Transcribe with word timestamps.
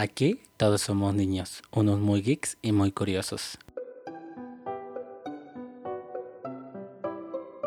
Aquí 0.00 0.40
todos 0.56 0.82
somos 0.82 1.12
niños, 1.12 1.60
unos 1.72 1.98
muy 1.98 2.22
geeks 2.22 2.56
y 2.62 2.70
muy 2.70 2.92
curiosos. 2.92 3.58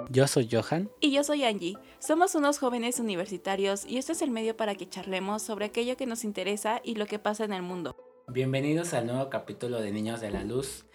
Yo 0.10 0.26
soy 0.28 0.48
Johan. 0.50 0.90
Y 1.02 1.12
yo 1.12 1.26
soy 1.26 1.44
Angie. 1.44 1.78
Somos 2.00 2.34
unos 2.36 2.58
jóvenes 2.58 3.02
universitarios 3.02 3.86
y 3.86 3.98
este 3.98 4.14
es 4.14 4.22
el 4.22 4.32
medio 4.32 4.56
para 4.56 4.76
que 4.76 4.88
charlemos 4.88 5.42
sobre 5.42 5.66
aquello 5.66 5.98
que 5.98 6.06
nos 6.06 6.24
interesa 6.24 6.80
y 6.86 6.96
lo 6.96 7.06
que 7.06 7.20
pasa 7.20 7.44
en 7.44 7.52
el 7.52 7.64
mundo. 7.64 7.98
Bienvenidos 8.30 8.94
al 8.94 9.08
nuevo 9.08 9.30
capítulo 9.30 9.82
de 9.82 9.92
Niños 9.92 10.22
de 10.22 10.32
la 10.32 10.46
Luz. 10.46 10.86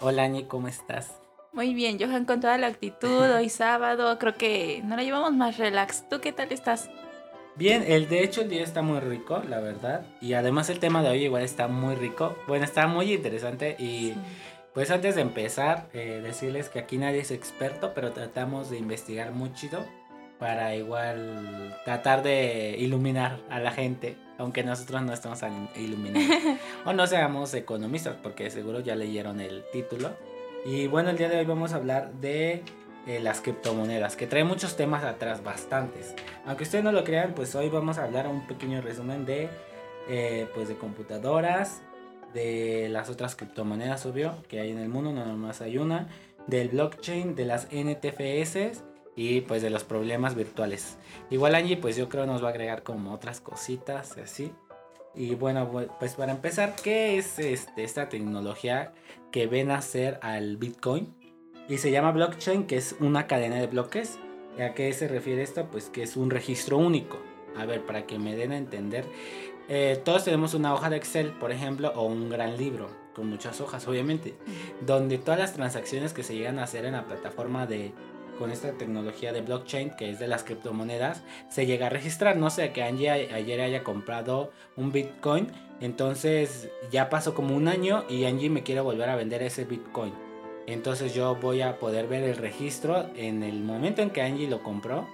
Hola 0.00 0.24
Angie, 0.24 0.48
¿cómo 0.48 0.66
estás? 0.66 1.12
Muy 1.52 1.74
bien, 1.74 1.98
Johan, 2.00 2.24
con 2.24 2.40
toda 2.40 2.56
la 2.56 2.68
actitud. 2.68 3.34
Hoy 3.34 3.50
sábado, 3.50 4.18
creo 4.18 4.38
que 4.38 4.80
no 4.82 4.96
la 4.96 5.02
llevamos 5.02 5.34
más 5.34 5.58
relax. 5.58 6.08
¿Tú 6.08 6.22
qué 6.22 6.32
tal 6.32 6.50
estás? 6.52 6.88
Bien, 7.56 7.84
el 7.86 8.08
de 8.08 8.22
hecho 8.22 8.42
el 8.42 8.50
día 8.50 8.62
está 8.62 8.82
muy 8.82 9.00
rico, 9.00 9.42
la 9.48 9.60
verdad. 9.60 10.04
Y 10.20 10.34
además 10.34 10.68
el 10.68 10.78
tema 10.78 11.02
de 11.02 11.08
hoy 11.08 11.24
igual 11.24 11.42
está 11.42 11.68
muy 11.68 11.94
rico. 11.94 12.36
Bueno, 12.46 12.64
está 12.64 12.86
muy 12.86 13.12
interesante 13.12 13.76
y... 13.78 14.14
Pues 14.74 14.90
antes 14.90 15.14
de 15.14 15.22
empezar, 15.22 15.88
eh, 15.94 16.20
decirles 16.22 16.68
que 16.68 16.78
aquí 16.78 16.98
nadie 16.98 17.20
es 17.20 17.30
experto, 17.30 17.92
pero 17.94 18.12
tratamos 18.12 18.68
de 18.68 18.76
investigar 18.76 19.32
muy 19.32 19.50
chido 19.54 19.86
para 20.38 20.74
igual 20.76 21.74
tratar 21.86 22.22
de 22.22 22.76
iluminar 22.78 23.38
a 23.48 23.58
la 23.58 23.70
gente, 23.70 24.18
aunque 24.36 24.62
nosotros 24.64 25.00
no 25.00 25.14
estamos 25.14 25.40
iluminados. 25.76 26.28
o 26.84 26.92
no 26.92 27.06
seamos 27.06 27.54
economistas, 27.54 28.16
porque 28.22 28.50
seguro 28.50 28.80
ya 28.80 28.96
leyeron 28.96 29.40
el 29.40 29.64
título. 29.72 30.14
Y 30.66 30.88
bueno, 30.88 31.08
el 31.08 31.16
día 31.16 31.30
de 31.30 31.38
hoy 31.38 31.46
vamos 31.46 31.72
a 31.72 31.76
hablar 31.76 32.12
de 32.12 32.62
eh, 33.06 33.20
las 33.20 33.40
criptomonedas, 33.40 34.16
que 34.16 34.26
trae 34.26 34.44
muchos 34.44 34.76
temas 34.76 35.04
atrás, 35.04 35.44
bastantes. 35.44 36.14
Aunque 36.44 36.64
ustedes 36.64 36.84
no 36.84 36.92
lo 36.92 37.04
crean, 37.04 37.34
pues 37.34 37.54
hoy 37.54 37.68
vamos 37.68 37.98
a 37.98 38.04
hablar 38.04 38.26
un 38.26 38.46
pequeño 38.46 38.80
resumen 38.80 39.24
de, 39.24 39.48
eh, 40.08 40.48
pues 40.54 40.68
de 40.68 40.76
computadoras, 40.76 41.82
de 42.34 42.88
las 42.90 43.08
otras 43.08 43.36
criptomonedas, 43.36 44.04
obvio, 44.06 44.42
que 44.48 44.60
hay 44.60 44.70
en 44.70 44.78
el 44.78 44.88
mundo, 44.88 45.12
no 45.12 45.24
nomás 45.24 45.60
hay 45.60 45.78
una, 45.78 46.08
del 46.46 46.68
blockchain, 46.68 47.34
de 47.34 47.44
las 47.44 47.68
NTFS 47.70 48.82
y 49.14 49.40
pues 49.42 49.62
de 49.62 49.70
los 49.70 49.84
problemas 49.84 50.34
virtuales. 50.34 50.98
Igual 51.30 51.54
Angie, 51.54 51.76
pues 51.76 51.96
yo 51.96 52.08
creo 52.08 52.26
nos 52.26 52.42
va 52.42 52.48
a 52.48 52.50
agregar 52.50 52.82
como 52.82 53.14
otras 53.14 53.40
cositas, 53.40 54.18
así. 54.18 54.52
Y 55.14 55.34
bueno, 55.34 55.88
pues 55.98 56.14
para 56.14 56.32
empezar, 56.32 56.74
¿qué 56.76 57.16
es 57.16 57.38
este, 57.38 57.84
esta 57.84 58.10
tecnología 58.10 58.92
que 59.32 59.46
ven 59.46 59.70
a 59.70 59.78
hacer 59.78 60.18
al 60.20 60.58
Bitcoin? 60.58 61.15
Y 61.68 61.78
se 61.78 61.90
llama 61.90 62.12
blockchain, 62.12 62.66
que 62.66 62.76
es 62.76 62.96
una 63.00 63.26
cadena 63.26 63.56
de 63.56 63.66
bloques. 63.66 64.18
¿A 64.58 64.72
qué 64.74 64.92
se 64.92 65.08
refiere 65.08 65.42
esto? 65.42 65.66
Pues 65.70 65.90
que 65.90 66.02
es 66.02 66.16
un 66.16 66.30
registro 66.30 66.78
único. 66.78 67.18
A 67.56 67.66
ver, 67.66 67.84
para 67.84 68.06
que 68.06 68.18
me 68.18 68.36
den 68.36 68.52
a 68.52 68.58
entender, 68.58 69.04
eh, 69.68 70.00
todos 70.04 70.24
tenemos 70.24 70.54
una 70.54 70.72
hoja 70.74 70.90
de 70.90 70.96
Excel, 70.96 71.32
por 71.32 71.50
ejemplo, 71.50 71.92
o 71.96 72.04
un 72.04 72.28
gran 72.30 72.56
libro 72.56 72.88
con 73.14 73.28
muchas 73.28 73.60
hojas, 73.60 73.88
obviamente, 73.88 74.34
donde 74.82 75.16
todas 75.18 75.40
las 75.40 75.54
transacciones 75.54 76.12
que 76.12 76.22
se 76.22 76.34
llegan 76.36 76.58
a 76.58 76.64
hacer 76.64 76.84
en 76.84 76.92
la 76.92 77.06
plataforma 77.06 77.66
de 77.66 77.92
con 78.38 78.50
esta 78.50 78.72
tecnología 78.72 79.32
de 79.32 79.40
blockchain 79.40 79.96
que 79.96 80.10
es 80.10 80.18
de 80.18 80.28
las 80.28 80.44
criptomonedas 80.44 81.22
se 81.48 81.64
llega 81.64 81.86
a 81.86 81.90
registrar. 81.90 82.36
No 82.36 82.50
sé, 82.50 82.72
que 82.72 82.82
Angie 82.82 83.10
ayer 83.10 83.60
haya 83.62 83.82
comprado 83.82 84.52
un 84.76 84.92
Bitcoin, 84.92 85.50
entonces 85.80 86.68
ya 86.90 87.08
pasó 87.08 87.34
como 87.34 87.56
un 87.56 87.68
año 87.68 88.04
y 88.08 88.26
Angie 88.26 88.50
me 88.50 88.62
quiere 88.62 88.82
volver 88.82 89.08
a 89.08 89.16
vender 89.16 89.42
ese 89.42 89.64
Bitcoin. 89.64 90.25
Entonces 90.66 91.14
yo 91.14 91.36
voy 91.36 91.62
a 91.62 91.78
poder 91.78 92.08
ver 92.08 92.24
el 92.24 92.36
registro 92.36 93.08
en 93.14 93.42
el 93.42 93.62
momento 93.62 94.02
en 94.02 94.10
que 94.10 94.22
Angie 94.22 94.48
lo 94.48 94.62
compró, 94.62 95.06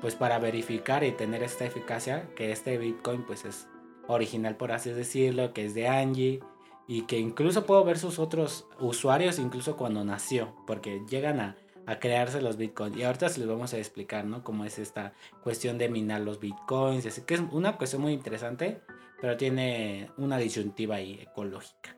pues 0.00 0.16
para 0.16 0.38
verificar 0.38 1.04
y 1.04 1.12
tener 1.12 1.42
esta 1.42 1.64
eficacia 1.64 2.28
que 2.34 2.50
este 2.52 2.76
Bitcoin 2.78 3.22
pues 3.22 3.44
es 3.44 3.68
original 4.08 4.56
por 4.56 4.72
así 4.72 4.90
decirlo, 4.90 5.52
que 5.52 5.64
es 5.64 5.74
de 5.74 5.88
Angie 5.88 6.40
y 6.88 7.02
que 7.02 7.18
incluso 7.18 7.66
puedo 7.66 7.84
ver 7.84 7.98
sus 7.98 8.18
otros 8.18 8.66
usuarios 8.80 9.38
incluso 9.38 9.76
cuando 9.76 10.04
nació, 10.04 10.52
porque 10.66 11.02
llegan 11.08 11.40
a, 11.40 11.56
crearse 12.00 12.40
los 12.40 12.56
bitcoins. 12.56 12.96
Y 12.96 13.02
ahorita 13.02 13.28
se 13.28 13.40
les 13.40 13.48
vamos 13.48 13.74
a 13.74 13.78
explicar, 13.78 14.24
¿no? 14.24 14.44
Cómo 14.44 14.64
es 14.64 14.78
esta 14.78 15.12
cuestión 15.42 15.76
de 15.76 15.88
minar 15.88 16.20
los 16.20 16.38
bitcoins, 16.38 17.04
así 17.04 17.22
que 17.22 17.34
es 17.34 17.42
una 17.50 17.76
cuestión 17.76 18.02
muy 18.02 18.12
interesante, 18.12 18.80
pero 19.20 19.36
tiene 19.36 20.08
una 20.16 20.38
disyuntiva 20.38 20.96
ahí 20.96 21.18
ecológica. 21.20 21.96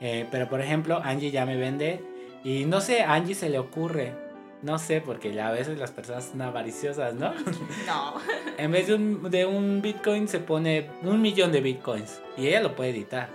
Eh, 0.00 0.28
pero 0.30 0.48
por 0.48 0.60
ejemplo, 0.60 1.00
Angie 1.02 1.32
ya 1.32 1.46
me 1.46 1.56
vende 1.56 2.00
y 2.44 2.66
no 2.66 2.80
sé, 2.80 3.02
a 3.02 3.14
Angie 3.14 3.34
se 3.34 3.48
le 3.48 3.58
ocurre 3.58 4.24
no 4.64 4.78
sé, 4.78 5.02
porque 5.02 5.38
a 5.38 5.50
veces 5.50 5.78
las 5.78 5.90
personas 5.90 6.24
son 6.24 6.40
avariciosas, 6.40 7.14
¿no? 7.14 7.34
No. 7.86 8.14
en 8.58 8.72
vez 8.72 8.86
de 8.86 8.94
un, 8.94 9.30
de 9.30 9.44
un 9.44 9.82
Bitcoin 9.82 10.26
se 10.26 10.40
pone 10.40 10.88
un 11.02 11.20
millón 11.20 11.52
de 11.52 11.60
Bitcoins 11.60 12.22
y 12.38 12.46
ella 12.46 12.62
lo 12.62 12.74
puede 12.74 12.90
editar. 12.90 13.28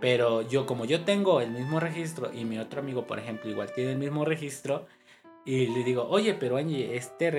Pero 0.00 0.40
yo, 0.40 0.64
como 0.64 0.86
yo 0.86 1.04
tengo 1.04 1.42
el 1.42 1.50
mismo 1.50 1.80
registro 1.80 2.32
y 2.32 2.46
mi 2.46 2.58
otro 2.58 2.80
amigo, 2.80 3.06
por 3.06 3.18
ejemplo, 3.18 3.50
igual 3.50 3.72
tiene 3.74 3.92
el 3.92 3.98
mismo 3.98 4.24
registro, 4.24 4.86
y 5.44 5.66
le 5.66 5.84
digo, 5.84 6.06
oye, 6.08 6.34
pero 6.34 6.56
Angie, 6.56 6.96
este 6.96 7.30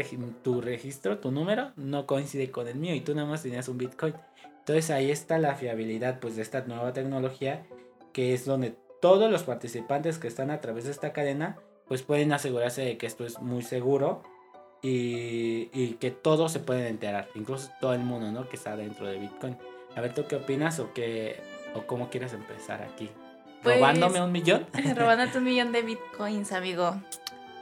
tu 0.44 0.62
registro, 0.62 1.18
tu 1.20 1.32
número, 1.32 1.72
no 1.78 2.06
coincide 2.06 2.52
con 2.52 2.68
el 2.68 2.76
mío 2.76 2.94
y 2.94 3.02
tú 3.02 3.16
nada 3.16 3.28
más 3.28 3.42
tenías 3.44 3.68
un 3.70 3.78
Bitcoin. 3.78 4.14
Entonces 4.60 4.92
ahí 4.92 5.10
está 5.10 5.40
la 5.40 5.56
fiabilidad 5.56 6.20
pues, 6.20 6.36
de 6.36 6.42
esta 6.42 6.62
nueva 6.62 6.94
tecnología, 6.94 7.66
que 8.12 8.34
es 8.34 8.46
donde 8.46 8.76
todos 9.04 9.30
los 9.30 9.44
participantes 9.44 10.18
que 10.18 10.30
están 10.30 10.50
a 10.50 10.62
través 10.62 10.86
de 10.86 10.92
esta 10.92 11.12
cadena 11.12 11.58
pues 11.90 12.04
pueden 12.04 12.32
asegurarse 12.32 12.84
de 12.84 12.98
que 12.98 13.06
esto 13.06 13.26
es 13.26 13.38
muy 13.42 13.62
seguro 13.62 14.24
y, 14.82 15.96
que 16.00 16.10
todos 16.10 16.54
se 16.54 16.62
pueden 16.62 16.86
enterar, 16.86 17.28
incluso 17.36 17.70
todo 17.82 17.94
el 17.94 18.00
mundo, 18.00 18.32
¿no? 18.32 18.48
Que 18.48 18.56
está 18.56 18.78
dentro 18.78 19.06
de 19.06 19.20
Bitcoin. 19.20 19.58
A 19.98 20.00
ver, 20.00 20.14
¿tú 20.14 20.24
qué 20.26 20.38
opinas 20.38 20.80
o 20.80 20.94
qué 20.94 21.36
o 21.76 21.86
cómo 21.86 22.10
quieres 22.10 22.32
empezar 22.32 22.82
aquí? 22.82 23.10
Pues, 23.62 23.76
¿Robándome 23.76 24.22
un 24.22 24.32
millón? 24.32 24.68
robándote 24.96 25.38
un 25.38 25.44
millón 25.44 25.74
de 25.74 25.82
Bitcoins, 25.82 26.54
amigo. 26.54 26.96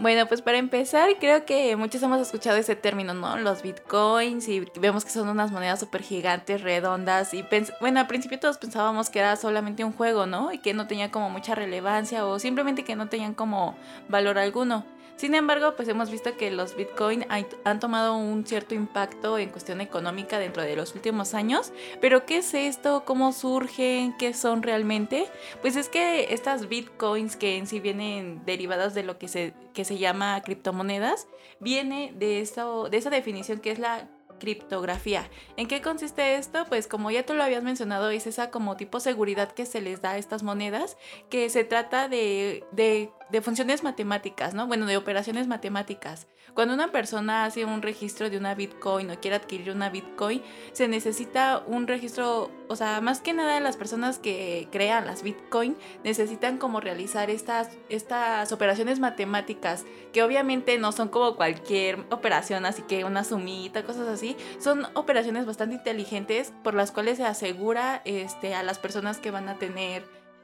Bueno, 0.01 0.25
pues 0.25 0.41
para 0.41 0.57
empezar, 0.57 1.11
creo 1.19 1.45
que 1.45 1.75
muchos 1.75 2.01
hemos 2.01 2.19
escuchado 2.19 2.57
ese 2.57 2.75
término, 2.75 3.13
¿no? 3.13 3.37
Los 3.37 3.61
bitcoins 3.61 4.47
y 4.47 4.65
vemos 4.79 5.05
que 5.05 5.11
son 5.11 5.29
unas 5.29 5.51
monedas 5.51 5.79
súper 5.79 6.01
gigantes, 6.01 6.61
redondas 6.61 7.35
y 7.35 7.45
bueno, 7.79 7.99
al 7.99 8.07
principio 8.07 8.39
todos 8.39 8.57
pensábamos 8.57 9.11
que 9.11 9.19
era 9.19 9.35
solamente 9.35 9.83
un 9.83 9.93
juego, 9.93 10.25
¿no? 10.25 10.51
Y 10.51 10.57
que 10.57 10.73
no 10.73 10.87
tenía 10.87 11.11
como 11.11 11.29
mucha 11.29 11.53
relevancia 11.53 12.25
o 12.25 12.39
simplemente 12.39 12.83
que 12.83 12.95
no 12.95 13.09
tenían 13.09 13.35
como 13.35 13.75
valor 14.09 14.39
alguno. 14.39 14.85
Sin 15.21 15.35
embargo, 15.35 15.75
pues 15.75 15.87
hemos 15.87 16.09
visto 16.09 16.35
que 16.35 16.49
los 16.49 16.75
Bitcoin 16.75 17.27
han 17.63 17.79
tomado 17.79 18.17
un 18.17 18.43
cierto 18.43 18.73
impacto 18.73 19.37
en 19.37 19.51
cuestión 19.51 19.79
económica 19.79 20.39
dentro 20.39 20.63
de 20.63 20.75
los 20.75 20.95
últimos 20.95 21.35
años. 21.35 21.71
Pero 22.01 22.25
¿qué 22.25 22.37
es 22.37 22.55
esto? 22.55 23.03
¿Cómo 23.05 23.31
surgen? 23.31 24.17
¿Qué 24.17 24.33
son 24.33 24.63
realmente? 24.63 25.27
Pues 25.61 25.75
es 25.75 25.89
que 25.89 26.33
estas 26.33 26.67
Bitcoins 26.67 27.35
que 27.35 27.57
en 27.57 27.67
sí 27.67 27.79
vienen 27.79 28.43
derivadas 28.47 28.95
de 28.95 29.03
lo 29.03 29.19
que 29.19 29.27
se, 29.27 29.53
que 29.75 29.85
se 29.85 29.99
llama 29.99 30.41
criptomonedas, 30.41 31.27
viene 31.59 32.13
de, 32.15 32.41
eso, 32.41 32.89
de 32.89 32.97
esa 32.97 33.11
definición 33.11 33.59
que 33.59 33.69
es 33.69 33.77
la 33.77 34.09
criptografía. 34.39 35.29
¿En 35.55 35.67
qué 35.67 35.83
consiste 35.83 36.35
esto? 36.37 36.65
Pues 36.67 36.87
como 36.87 37.11
ya 37.11 37.23
tú 37.27 37.35
lo 37.35 37.43
habías 37.43 37.61
mencionado, 37.61 38.09
es 38.09 38.25
esa 38.25 38.49
como 38.49 38.75
tipo 38.75 38.99
seguridad 38.99 39.51
que 39.51 39.67
se 39.67 39.81
les 39.81 40.01
da 40.01 40.13
a 40.13 40.17
estas 40.17 40.41
monedas, 40.41 40.97
que 41.29 41.47
se 41.51 41.63
trata 41.63 42.07
de, 42.07 42.63
de 42.71 43.11
de 43.31 43.41
funciones 43.41 43.83
matemáticas, 43.83 44.53
¿no? 44.53 44.67
Bueno, 44.67 44.85
de 44.85 44.97
operaciones 44.97 45.47
matemáticas. 45.47 46.27
Cuando 46.53 46.73
una 46.73 46.91
persona 46.91 47.45
hace 47.45 47.63
un 47.63 47.81
registro 47.81 48.29
de 48.29 48.37
una 48.37 48.55
Bitcoin 48.55 49.09
o 49.09 49.19
quiere 49.19 49.37
adquirir 49.37 49.71
una 49.71 49.89
Bitcoin, 49.89 50.41
se 50.73 50.89
necesita 50.89 51.63
un 51.65 51.87
registro, 51.87 52.51
o 52.67 52.75
sea, 52.75 52.99
más 52.99 53.21
que 53.21 53.33
nada 53.33 53.59
las 53.61 53.77
personas 53.77 54.19
que 54.19 54.67
crean 54.69 55.05
las 55.05 55.23
Bitcoin 55.23 55.77
necesitan 56.03 56.57
como 56.57 56.81
realizar 56.81 57.29
estas, 57.29 57.69
estas 57.87 58.51
operaciones 58.51 58.99
matemáticas, 58.99 59.85
que 60.11 60.23
obviamente 60.23 60.77
no 60.77 60.91
son 60.91 61.07
como 61.07 61.37
cualquier 61.37 62.05
operación, 62.09 62.65
así 62.65 62.81
que 62.81 63.05
una 63.05 63.23
sumita, 63.23 63.83
cosas 63.83 64.09
así, 64.09 64.35
son 64.59 64.87
operaciones 64.93 65.45
bastante 65.45 65.75
inteligentes 65.75 66.51
por 66.63 66.73
las 66.73 66.91
cuales 66.91 67.17
se 67.17 67.25
asegura 67.25 68.01
este, 68.03 68.55
a 68.55 68.63
las 68.63 68.77
personas 68.77 69.19
que 69.19 69.31
van 69.31 69.47
a 69.47 69.57
tener 69.57 70.03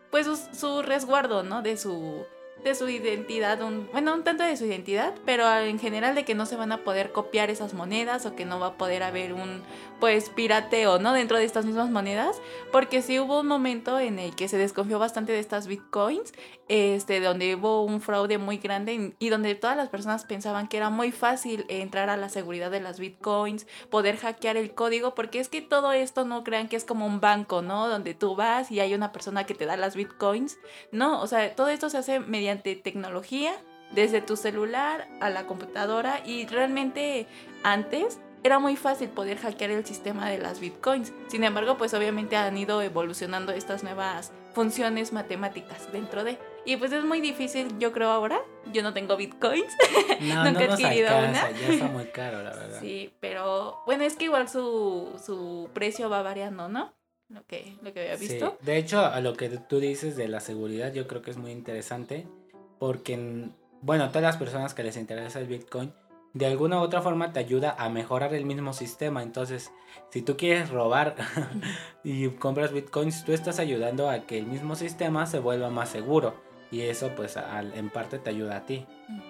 pues 0.09 0.27
su 0.53 0.81
resguardo, 0.83 1.43
¿no? 1.43 1.61
De 1.61 1.75
su 1.75 2.25
de 2.63 2.75
su 2.75 2.89
identidad, 2.89 3.61
un, 3.61 3.87
bueno, 3.91 4.13
un 4.13 4.23
tanto 4.23 4.43
de 4.43 4.57
su 4.57 4.65
identidad, 4.65 5.13
pero 5.25 5.49
en 5.59 5.79
general 5.79 6.15
de 6.15 6.25
que 6.25 6.35
no 6.35 6.45
se 6.45 6.55
van 6.55 6.71
a 6.71 6.83
poder 6.83 7.11
copiar 7.11 7.49
esas 7.49 7.73
monedas 7.73 8.25
o 8.25 8.35
que 8.35 8.45
no 8.45 8.59
va 8.59 8.67
a 8.67 8.77
poder 8.77 9.03
haber 9.03 9.33
un, 9.33 9.61
pues, 9.99 10.29
pirateo, 10.29 10.99
¿no? 10.99 11.13
Dentro 11.13 11.37
de 11.37 11.45
estas 11.45 11.65
mismas 11.65 11.89
monedas, 11.89 12.41
porque 12.71 13.01
sí 13.01 13.19
hubo 13.19 13.39
un 13.39 13.47
momento 13.47 13.99
en 13.99 14.19
el 14.19 14.35
que 14.35 14.47
se 14.47 14.57
desconfió 14.57 14.99
bastante 14.99 15.31
de 15.31 15.39
estas 15.39 15.67
bitcoins, 15.67 16.33
este, 16.67 17.21
donde 17.21 17.55
hubo 17.55 17.83
un 17.83 18.01
fraude 18.01 18.37
muy 18.37 18.57
grande 18.57 19.13
y 19.17 19.29
donde 19.29 19.55
todas 19.55 19.77
las 19.77 19.89
personas 19.89 20.25
pensaban 20.25 20.67
que 20.67 20.77
era 20.77 20.89
muy 20.89 21.11
fácil 21.11 21.65
entrar 21.69 22.09
a 22.09 22.17
la 22.17 22.27
seguridad 22.27 22.71
de 22.71 22.81
las 22.81 22.99
bitcoins, 22.99 23.67
poder 23.89 24.17
hackear 24.17 24.57
el 24.57 24.73
código, 24.73 25.15
porque 25.15 25.39
es 25.39 25.47
que 25.47 25.61
todo 25.61 25.91
esto 25.93 26.25
no 26.25 26.43
crean 26.43 26.67
que 26.67 26.75
es 26.75 26.83
como 26.83 27.05
un 27.05 27.21
banco, 27.21 27.61
¿no? 27.61 27.87
Donde 27.87 28.13
tú 28.13 28.35
vas 28.35 28.71
y 28.71 28.79
hay 28.79 28.93
una 28.93 29.11
persona 29.11 29.45
que 29.45 29.53
te 29.53 29.65
da 29.65 29.77
las 29.77 29.95
bitcoins, 29.95 30.57
no, 30.91 31.21
o 31.21 31.27
sea, 31.27 31.55
todo 31.55 31.69
esto 31.69 31.89
se 31.89 31.97
hace 31.97 32.19
mediante 32.19 32.46
mediante 32.47 32.75
tecnología, 32.75 33.51
desde 33.91 34.21
tu 34.21 34.37
celular 34.37 35.05
a 35.19 35.29
la 35.29 35.45
computadora 35.45 36.21
y 36.25 36.45
realmente 36.45 37.27
antes 37.63 38.19
era 38.43 38.57
muy 38.59 38.77
fácil 38.77 39.09
poder 39.09 39.37
hackear 39.37 39.71
el 39.71 39.85
sistema 39.85 40.29
de 40.29 40.37
las 40.37 40.61
bitcoins. 40.61 41.11
Sin 41.27 41.43
embargo, 41.43 41.77
pues 41.77 41.93
obviamente 41.93 42.37
han 42.37 42.57
ido 42.57 42.81
evolucionando 42.81 43.51
estas 43.51 43.83
nuevas 43.83 44.31
funciones 44.53 45.11
matemáticas 45.11 45.91
dentro 45.91 46.23
de... 46.23 46.37
Y 46.65 46.77
pues 46.77 46.93
es 46.93 47.03
muy 47.03 47.19
difícil, 47.19 47.67
yo 47.79 47.91
creo 47.91 48.09
ahora. 48.11 48.39
Yo 48.71 48.81
no 48.81 48.93
tengo 48.93 49.17
bitcoins. 49.17 49.73
No, 50.21 50.45
Nunca 50.45 50.63
he 50.63 50.71
adquirido 50.71 51.09
una. 51.17 51.51
Ya 51.51 51.67
está 51.67 51.87
muy 51.87 52.05
caro, 52.13 52.41
la 52.41 52.51
verdad. 52.51 52.79
Sí, 52.79 53.13
pero 53.19 53.81
bueno, 53.85 54.05
es 54.05 54.15
que 54.15 54.25
igual 54.25 54.47
su, 54.47 55.19
su 55.23 55.69
precio 55.73 56.09
va 56.09 56.21
variando, 56.21 56.69
¿no? 56.69 56.93
Lo 57.29 57.45
que, 57.45 57.75
lo 57.81 57.93
que 57.93 58.01
había 58.01 58.15
visto. 58.15 58.57
Sí. 58.59 58.65
De 58.65 58.77
hecho, 58.77 59.05
a 59.05 59.19
lo 59.19 59.35
que 59.35 59.49
tú 59.49 59.79
dices 59.79 60.15
de 60.15 60.29
la 60.29 60.39
seguridad, 60.39 60.93
yo 60.93 61.07
creo 61.07 61.21
que 61.21 61.31
es 61.31 61.37
muy 61.37 61.51
interesante. 61.51 62.25
Porque, 62.79 63.49
bueno, 63.81 64.07
todas 64.09 64.23
las 64.23 64.37
personas 64.37 64.73
que 64.73 64.83
les 64.83 64.97
interesa 64.97 65.39
el 65.39 65.47
bitcoin 65.47 65.93
de 66.33 66.45
alguna 66.45 66.79
u 66.79 66.83
otra 66.83 67.01
forma 67.01 67.33
te 67.33 67.39
ayuda 67.39 67.75
a 67.77 67.89
mejorar 67.89 68.33
el 68.33 68.45
mismo 68.45 68.73
sistema. 68.73 69.23
Entonces, 69.23 69.71
si 70.11 70.21
tú 70.21 70.37
quieres 70.37 70.69
robar 70.69 71.15
y 72.03 72.29
compras 72.29 72.71
bitcoins, 72.71 73.23
tú 73.25 73.33
estás 73.33 73.59
ayudando 73.59 74.09
a 74.09 74.19
que 74.25 74.37
el 74.37 74.45
mismo 74.45 74.75
sistema 74.75 75.25
se 75.25 75.39
vuelva 75.39 75.69
más 75.69 75.89
seguro. 75.89 76.35
Y 76.69 76.81
eso 76.81 77.11
pues 77.15 77.37
en 77.75 77.89
parte 77.89 78.19
te 78.19 78.29
ayuda 78.29 78.57
a 78.57 78.65
ti. 78.65 78.85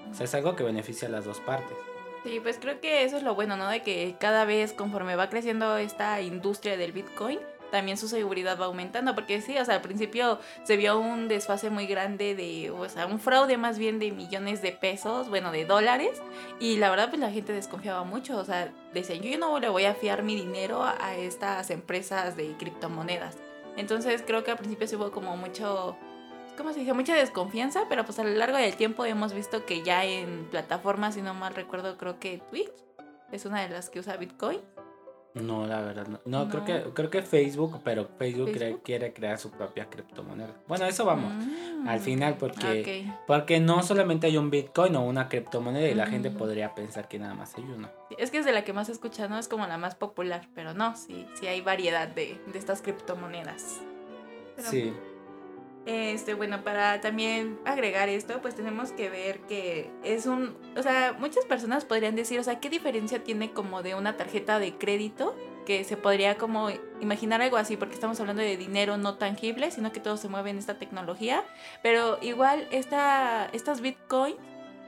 O 0.10 0.14
sea, 0.14 0.26
es 0.26 0.34
algo 0.34 0.56
que 0.56 0.64
beneficia 0.64 1.08
a 1.08 1.12
las 1.12 1.26
dos 1.26 1.40
partes. 1.40 1.78
Sí, 2.24 2.40
pues 2.42 2.58
creo 2.60 2.82
que 2.82 3.04
eso 3.04 3.16
es 3.16 3.24
lo 3.24 3.36
bueno, 3.36 3.58
¿no? 3.58 3.70
De 3.70 3.84
que 3.84 4.16
cada 4.20 4.44
vez 4.44 4.74
conforme 4.74 5.16
va 5.16 5.30
creciendo 5.30 5.78
esta 5.78 6.20
industria 6.22 6.76
del 6.76 6.92
bitcoin, 6.92 7.40
también 7.72 7.98
su 7.98 8.08
seguridad 8.08 8.60
va 8.60 8.66
aumentando, 8.66 9.16
porque 9.16 9.42
sí, 9.42 9.58
o 9.58 9.66
sea, 9.66 9.76
al 9.76 9.82
principio 9.82 10.40
se 10.64 10.78
vio 10.78 11.00
un 11.00 11.28
desfase 11.28 11.70
muy 11.70 11.88
grande 11.88 12.36
de, 12.36 12.72
o 12.72 12.88
sea, 12.90 13.06
un 13.06 13.20
fraude 13.20 13.58
más 13.58 13.78
bien 13.78 14.00
de 14.00 14.12
millones 14.12 14.62
de 14.62 14.72
pesos, 14.72 15.30
bueno, 15.30 15.52
de 15.52 15.66
dólares, 15.66 16.22
y 16.60 16.78
la 16.78 16.90
verdad 16.90 17.10
pues 17.10 17.20
la 17.20 17.32
gente 17.32 17.54
desconfiaba 17.54 18.04
mucho, 18.04 18.38
o 18.38 18.46
sea, 18.46 18.72
decían, 18.94 19.22
yo 19.22 19.38
no 19.38 19.60
le 19.60 19.70
voy 19.70 19.86
a 19.86 19.94
fiar 19.94 20.24
mi 20.24 20.36
dinero 20.36 20.84
a 20.84 21.16
estas 21.16 21.70
empresas 21.70 22.36
de 22.36 22.56
criptomonedas. 22.58 23.38
Entonces 23.76 24.24
creo 24.26 24.44
que 24.44 24.52
al 24.52 24.58
principio 24.58 24.88
se 24.88 24.96
hubo 24.96 25.12
como 25.12 25.38
mucho, 25.38 25.98
¿cómo 26.58 26.74
se 26.74 26.80
dice? 26.80 26.94
Mucha 26.94 27.16
desconfianza, 27.16 27.84
pero 27.88 28.06
pues 28.06 28.18
a 28.20 28.24
lo 28.24 28.32
largo 28.32 28.58
del 28.58 28.76
tiempo 28.76 29.06
hemos 29.06 29.34
visto 29.34 29.66
que 29.66 29.84
ya 29.84 30.04
en 30.04 30.46
plataformas, 30.50 31.14
si 31.14 31.22
no 31.22 31.34
mal 31.34 31.54
recuerdo, 31.54 31.98
creo 31.98 32.20
que 32.20 32.42
Twitch 32.50 32.72
es 33.32 33.46
una 33.46 33.62
de 33.62 33.70
las 33.70 33.90
que 33.90 34.00
usa 34.00 34.18
Bitcoin 34.18 34.62
no, 35.42 35.68
la 35.68 35.82
verdad 35.82 36.08
no. 36.08 36.20
No, 36.26 36.50
Creo, 36.50 36.66
que, 36.66 36.84
creo 36.94 37.10
que 37.10 37.22
Facebook, 37.22 37.80
pero 37.84 38.08
Facebook, 38.18 38.52
quiere 38.84 39.14
crear 39.14 39.38
su 39.38 39.52
propia 39.52 39.90
criptomoneda. 39.90 40.56
Bueno, 40.68 40.86
eso 40.86 41.06
vamos 41.06 41.34
al 41.86 42.00
final 42.00 42.36
porque, 42.38 43.06
porque 43.26 43.60
no 43.60 43.84
solamente 43.84 44.28
hay 44.28 44.38
un 44.38 44.50
Bitcoin 44.50 44.96
o 44.96 45.02
una 45.02 45.30
criptomoneda 45.30 45.88
y 45.88 45.96
la 45.96 46.08
gente 46.08 46.32
podría 46.32 46.76
pensar 46.76 47.08
que 47.08 47.20
nada 47.20 47.34
más 47.34 47.56
hay 47.56 47.64
uno. 47.64 47.90
Es 48.18 48.32
que 48.32 48.40
es 48.40 48.46
de 48.46 48.52
la 48.52 48.64
que 48.64 48.74
más 48.74 48.90
escucha, 48.90 49.28
¿no? 49.28 49.38
Es 49.38 49.48
como 49.48 49.68
la 49.68 49.78
más 49.78 49.96
popular, 49.96 50.48
pero 50.56 50.74
no, 50.74 50.96
sí, 50.96 51.26
sí 51.40 51.48
hay 51.48 51.62
variedad 51.62 52.08
de, 52.08 52.40
estas 52.54 52.82
criptomonedas. 52.82 53.82
sí. 54.58 54.94
Este, 55.88 56.34
bueno, 56.34 56.66
para 56.66 57.00
también 57.00 57.58
agregar 57.64 58.10
esto, 58.10 58.42
pues 58.42 58.56
tenemos 58.56 58.92
que 58.92 59.10
ver 59.10 59.40
que 59.48 59.90
es 60.04 60.26
un, 60.26 60.58
o 60.76 60.84
sea, 60.84 61.16
muchas 61.18 61.46
personas 61.46 61.86
podrían 61.86 62.14
decir, 62.14 62.38
o 62.42 62.44
sea, 62.44 62.60
¿qué 62.60 62.70
diferencia 62.70 63.24
tiene 63.24 63.54
como 63.54 63.82
de 63.84 63.96
una 63.96 64.18
tarjeta 64.18 64.60
de 64.60 64.78
crédito? 64.78 65.34
Que 65.66 65.86
se 65.86 65.96
podría 65.96 66.38
como 66.38 66.72
imaginar 67.00 67.42
algo 67.42 67.56
así, 67.56 67.78
porque 67.78 67.94
estamos 67.94 68.20
hablando 68.20 68.42
de 68.42 68.58
dinero 68.58 68.98
no 68.98 69.16
tangible, 69.16 69.72
sino 69.72 69.94
que 69.94 70.02
todo 70.02 70.18
se 70.18 70.28
mueve 70.28 70.50
en 70.50 70.58
esta 70.58 70.78
tecnología, 70.78 71.46
pero 71.82 72.20
igual 72.22 72.68
esta, 72.72 73.46
estas 73.54 73.80
bitcoins 73.80 74.36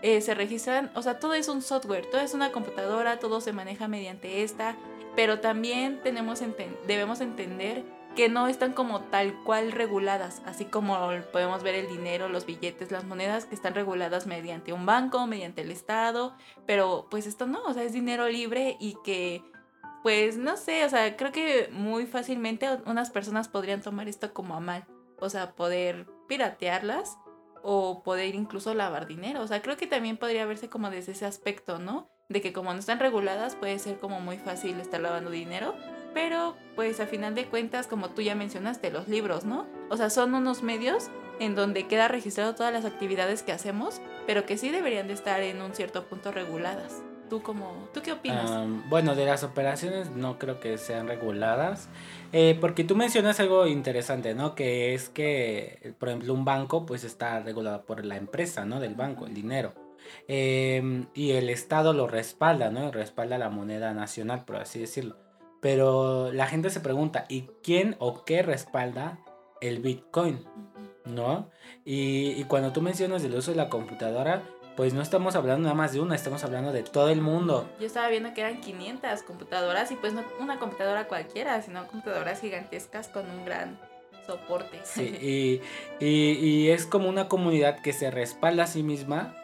eh, 0.01 0.19
se 0.19 0.33
registran, 0.33 0.91
o 0.95 1.01
sea, 1.01 1.17
todo 1.17 1.33
es 1.33 1.47
un 1.47 1.61
software, 1.61 2.07
todo 2.07 2.19
es 2.19 2.33
una 2.33 2.51
computadora, 2.51 3.19
todo 3.19 3.39
se 3.39 3.53
maneja 3.53 3.87
mediante 3.87 4.43
esta, 4.43 4.75
pero 5.15 5.39
también 5.39 6.01
tenemos 6.03 6.41
debemos 6.85 7.21
entender 7.21 7.85
que 8.19 8.27
no 8.27 8.50
están 8.50 8.74
como 8.74 9.00
tal 9.00 9.33
cual 9.45 9.71
reguladas, 9.71 10.42
así 10.45 10.66
como 10.66 11.10
podemos 11.31 11.63
ver 11.63 11.75
el 11.75 11.88
dinero, 11.88 12.27
los 12.27 12.45
billetes, 12.45 12.92
las 12.92 13.06
monedas 13.06 13.45
que 13.45 13.56
están 13.56 13.74
reguladas 13.74 14.27
mediante 14.27 14.74
un 14.74 14.86
banco, 14.86 15.25
mediante 15.25 15.62
el 15.62 15.71
Estado, 15.71 16.36
pero 16.66 17.07
pues 17.10 17.27
esto 17.27 17.48
no, 17.48 17.63
o 17.63 17.74
sea, 17.74 17.83
es 17.83 17.94
dinero 17.94 18.27
libre 18.27 18.75
y 18.77 18.98
que 19.06 19.42
pues 20.04 20.36
no 20.36 20.57
sé, 20.57 20.83
o 20.83 20.89
sea, 20.89 21.16
creo 21.16 21.31
que 21.31 21.69
muy 21.71 22.07
fácilmente 22.07 22.68
unas 22.86 23.10
personas 23.10 23.48
podrían 23.48 23.81
tomar 23.81 24.10
esto 24.10 24.33
como 24.33 24.54
a 24.54 24.60
mal, 24.60 24.86
o 25.21 25.30
sea, 25.30 25.54
poder 25.56 26.06
piratearlas 26.27 27.18
o 27.63 28.04
poder 28.04 28.36
incluso 28.36 28.74
lavar 28.74 29.07
dinero, 29.07 29.42
o 29.42 29.48
sea, 29.48 29.62
creo 29.62 29.77
que 29.77 29.88
también 29.88 30.18
podría 30.18 30.45
verse 30.45 30.68
como 30.68 30.89
desde 30.89 31.13
ese 31.13 31.25
aspecto, 31.25 31.80
¿no? 31.80 32.10
De 32.27 32.42
que 32.42 32.51
como 32.51 32.74
no 32.74 32.80
están 32.80 33.00
reguladas 33.00 33.56
puede 33.56 33.80
ser 33.80 33.98
como 33.98 34.19
muy 34.19 34.39
fácil 34.39 34.77
estar 34.81 35.00
lavando 35.00 35.31
dinero 35.31 35.74
pero 36.19 36.57
pues 36.75 37.00
a 37.00 37.07
final 37.07 37.33
de 37.33 37.45
cuentas, 37.45 37.88
como 37.88 38.10
tú 38.10 38.21
ya 38.21 38.36
mencionaste, 38.36 38.92
los 38.92 39.07
libros, 39.07 39.45
¿no? 39.45 39.66
O 39.89 39.95
sea, 39.95 40.10
son 40.10 40.33
unos 40.33 40.63
medios 40.63 41.10
en 41.39 41.56
donde 41.56 41.88
queda 41.88 42.10
registrado 42.10 42.56
todas 42.56 42.74
las 42.74 42.83
actividades 42.83 43.42
que 43.42 43.54
hacemos, 43.54 44.01
pero 44.27 44.45
que 44.45 44.57
sí 44.57 44.69
deberían 44.69 45.07
de 45.07 45.13
estar 45.13 45.42
en 45.42 45.62
un 45.62 45.74
cierto 45.74 46.10
punto 46.10 46.33
reguladas. 46.33 47.01
¿Tú, 47.30 47.42
cómo, 47.42 47.88
¿tú 47.94 48.01
qué 48.01 48.12
opinas? 48.12 48.51
bueno, 48.89 49.16
de 49.16 49.24
las 49.24 49.45
operaciones 49.45 50.10
no 50.10 50.38
creo 50.39 50.60
que 50.60 50.77
sean 50.77 51.07
reguladas, 51.07 51.88
eh, 52.33 52.57
porque 52.60 52.83
tú 52.83 52.98
mencionas 52.98 53.39
algo 53.39 53.66
interesante, 53.66 54.36
¿no? 54.36 54.56
Que 54.56 54.94
es 54.94 55.07
que, 55.07 55.94
por 56.00 56.10
ejemplo, 56.10 56.33
un 56.33 56.44
banco 56.44 56.86
pues 56.86 57.06
está 57.06 57.39
regulado 57.39 57.86
por 57.86 58.04
la 58.04 58.18
empresa, 58.18 58.66
¿no? 58.66 58.81
Del 58.81 58.95
banco, 58.95 59.25
el 59.25 59.33
dinero. 59.33 59.74
Em, 60.27 61.06
y 61.13 61.31
el 61.31 61.50
Estado 61.50 61.94
lo 61.94 62.07
respalda, 62.07 62.71
¿no? 62.71 62.92
Respalda 62.92 63.38
la 63.38 63.50
moneda 63.50 63.94
nacional, 63.94 64.44
por 64.44 64.57
así 64.57 64.80
decirlo. 64.80 65.28
Pero 65.61 66.31
la 66.31 66.47
gente 66.47 66.69
se 66.69 66.79
pregunta, 66.79 67.25
¿y 67.27 67.50
quién 67.63 67.95
o 68.00 68.23
qué 68.23 68.41
respalda 68.41 69.19
el 69.61 69.79
Bitcoin? 69.79 70.45
¿No? 71.06 71.50
Y, 71.83 72.44
cuando 72.45 72.71
tú 72.71 72.81
mencionas 72.81 73.23
el 73.23 73.33
uso 73.33 73.51
de 73.51 73.57
la 73.57 73.69
computadora, 73.69 74.44
pues 74.75 74.94
no 74.94 75.01
estamos 75.01 75.35
hablando 75.35 75.63
nada 75.63 75.75
más 75.75 75.91
de 75.91 76.00
una, 76.00 76.15
estamos 76.15 76.44
hablando 76.44 76.71
de 76.71 76.83
todo 76.83 77.09
el 77.09 77.21
mundo. 77.21 77.69
Yo 77.79 77.88
estaba 77.88 78.07
viendo 78.09 78.33
que 78.33 78.41
eran 78.41 78.61
500 78.61 79.23
computadoras 79.23 79.91
y 79.91 79.95
pues 79.95 80.13
no 80.13 80.23
una 80.39 80.59
computadora 80.59 81.07
cualquiera, 81.07 81.61
sino 81.61 81.88
computadoras 81.88 82.39
gigantescas 82.41 83.07
con 83.07 83.29
un 83.29 83.44
gran 83.44 83.79
soporte. 84.25 84.79
Sí, 84.83 85.61
y, 86.00 86.06
y 86.06 86.69
es 86.69 86.85
como 86.85 87.09
una 87.09 87.27
comunidad 87.27 87.81
que 87.81 87.91
se 87.91 88.11
respalda 88.11 88.63
a 88.63 88.67
sí 88.67 88.83
misma 88.83 89.35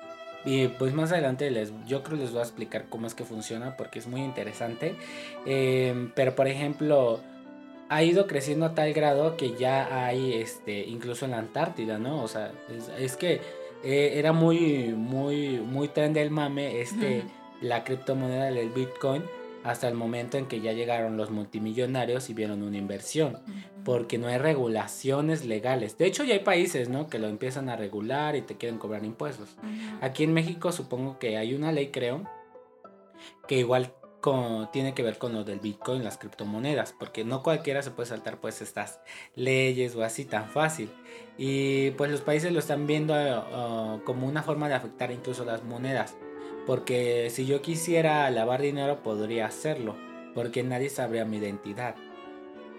y 0.46 0.68
pues 0.68 0.94
más 0.94 1.12
adelante 1.12 1.50
les, 1.50 1.74
yo 1.88 2.04
creo 2.04 2.18
les 2.18 2.32
voy 2.32 2.40
a 2.40 2.44
explicar 2.44 2.86
cómo 2.90 3.08
es 3.08 3.16
que 3.16 3.24
funciona 3.24 3.76
porque 3.78 4.00
es 4.00 4.08
muy 4.08 4.22
interesante. 4.22 4.96
Em, 5.46 6.12
pero 6.16 6.36
por 6.36 6.48
ejemplo, 6.48 7.20
ha 7.90 8.04
ido 8.04 8.28
creciendo 8.28 8.66
a 8.66 8.76
tal 8.76 8.94
grado 8.94 9.38
que 9.38 9.56
ya 9.56 10.06
hay, 10.06 10.34
este, 10.34 10.86
incluso 10.86 11.26
en 11.26 11.32
la 11.32 11.40
Antártida, 11.40 11.98
¿no? 11.98 12.22
O 12.24 12.28
sea, 12.28 12.52
es, 12.98 13.16
que 13.18 13.42
eh, 13.84 14.14
era 14.16 14.34
muy, 14.34 14.94
muy, 14.96 15.60
muy 15.60 15.88
tren 15.88 16.14
del 16.14 16.32
mame, 16.32 16.82
este, 16.82 17.24
la 17.62 17.84
criptomoneda 17.84 18.46
del 18.46 18.70
Bitcoin 18.70 19.24
hasta 19.64 19.88
el 19.88 19.96
momento 19.96 20.38
en 20.38 20.46
que 20.46 20.62
ya 20.62 20.74
llegaron 20.74 21.18
los 21.18 21.32
multimillonarios 21.32 22.30
y 22.30 22.36
vieron 22.36 22.62
una 22.62 22.78
inversión, 22.78 23.40
porque 23.86 24.18
no 24.18 24.28
hay 24.28 24.40
regulaciones 24.40 25.46
legales. 25.46 25.98
De 25.98 26.08
hecho, 26.08 26.24
ya 26.26 26.34
hay 26.34 26.40
países, 26.40 26.90
¿no? 26.90 27.08
Que 27.08 27.20
lo 27.20 27.28
empiezan 27.28 27.70
a 27.70 27.78
regular 27.78 28.36
y 28.36 28.42
te 28.42 28.58
quieren 28.58 28.80
cobrar 28.80 29.06
impuestos. 29.06 29.56
Aquí 30.02 30.24
en 30.24 30.34
México 30.34 30.72
supongo 30.72 31.20
que 31.20 31.38
hay 31.38 31.54
una 31.54 31.72
ley, 31.72 31.92
creo, 31.92 32.24
que 33.48 33.60
igual 33.60 33.94
tiene 34.74 34.96
que 34.96 35.04
ver 35.04 35.20
con 35.20 35.34
lo 35.34 35.44
del 35.44 35.60
Bitcoin, 35.60 36.04
las 36.04 36.18
criptomonedas, 36.18 36.96
porque 36.98 37.24
no 37.24 37.44
cualquiera 37.44 37.84
se 37.84 37.92
puede 37.92 38.10
saltar 38.10 38.40
pues 38.40 38.60
estas 38.60 39.00
leyes 39.36 39.96
o 39.96 40.04
así 40.04 40.26
tan 40.26 40.50
fácil. 40.50 40.90
Y 41.38 41.92
pues 41.92 42.10
los 42.10 42.22
países 42.22 42.52
lo 42.52 42.58
están 42.58 42.88
viendo 42.88 43.14
uh, 43.14 44.04
como 44.04 44.26
una 44.26 44.42
forma 44.42 44.68
de 44.68 44.74
afectar 44.74 45.12
incluso 45.12 45.46
las 45.46 45.64
monedas. 45.64 46.16
Porque 46.66 47.30
si 47.30 47.46
yo 47.46 47.62
quisiera 47.62 48.28
lavar 48.32 48.64
dinero 48.64 49.04
podría 49.04 49.46
hacerlo, 49.46 49.96
porque 50.34 50.64
nadie 50.64 50.90
sabría 50.90 51.24
mi 51.24 51.38
identidad. 51.38 51.96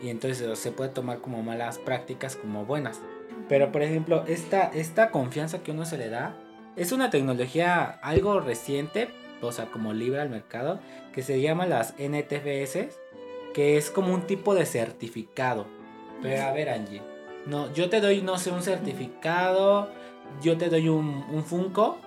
Y 0.02 0.10
entonces 0.10 0.58
se 0.58 0.72
puede 0.72 0.90
tomar 0.90 1.18
como 1.18 1.42
malas 1.42 1.78
prácticas 1.78 2.36
como 2.36 2.64
buenas. 2.64 3.00
Pero 3.48 3.72
por 3.72 3.82
ejemplo, 3.82 4.24
esta, 4.26 4.70
esta 4.74 5.10
confianza 5.10 5.62
que 5.62 5.70
uno 5.70 5.84
se 5.84 5.98
le 5.98 6.08
da 6.08 6.36
es 6.76 6.92
una 6.92 7.10
tecnología 7.10 7.84
algo 8.02 8.40
reciente, 8.40 9.08
o 9.40 9.52
sea, 9.52 9.66
como 9.66 9.92
libre 9.92 10.20
al 10.20 10.30
mercado, 10.30 10.80
que 11.12 11.22
se 11.22 11.40
llama 11.40 11.66
las 11.66 11.94
NTFS, 11.98 12.98
que 13.54 13.76
es 13.76 13.90
como 13.90 14.12
un 14.12 14.26
tipo 14.26 14.54
de 14.54 14.66
certificado. 14.66 15.66
Pero 16.22 16.42
a 16.42 16.52
ver, 16.52 16.68
Angie, 16.68 17.02
no, 17.46 17.72
yo 17.72 17.88
te 17.88 18.00
doy, 18.00 18.20
no 18.20 18.38
sé, 18.38 18.50
un 18.50 18.62
certificado, 18.62 19.90
yo 20.42 20.58
te 20.58 20.68
doy 20.68 20.88
un, 20.88 21.24
un 21.30 21.44
Funko 21.44 21.98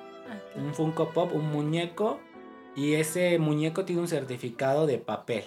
un 0.55 0.73
Funko 0.73 1.09
Pop, 1.09 1.33
un 1.33 1.51
muñeco, 1.51 2.19
y 2.75 2.93
ese 2.93 3.39
muñeco 3.39 3.85
tiene 3.85 4.01
un 4.01 4.07
certificado 4.07 4.85
de 4.85 4.97
papel, 4.97 5.45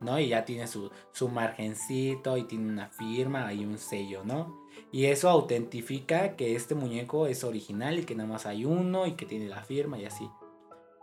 ¿no? 0.00 0.18
Y 0.18 0.28
ya 0.28 0.44
tiene 0.44 0.66
su, 0.66 0.90
su 1.12 1.28
margencito 1.28 2.36
y 2.36 2.44
tiene 2.44 2.68
una 2.68 2.88
firma 2.88 3.52
y 3.52 3.64
un 3.64 3.78
sello, 3.78 4.22
¿no? 4.24 4.66
Y 4.92 5.06
eso 5.06 5.28
autentifica 5.28 6.36
que 6.36 6.54
este 6.54 6.74
muñeco 6.74 7.26
es 7.26 7.44
original 7.44 7.98
y 7.98 8.04
que 8.04 8.14
nada 8.14 8.28
más 8.28 8.46
hay 8.46 8.64
uno 8.64 9.06
y 9.06 9.12
que 9.12 9.26
tiene 9.26 9.48
la 9.48 9.62
firma 9.62 9.98
y 9.98 10.04
así. 10.04 10.28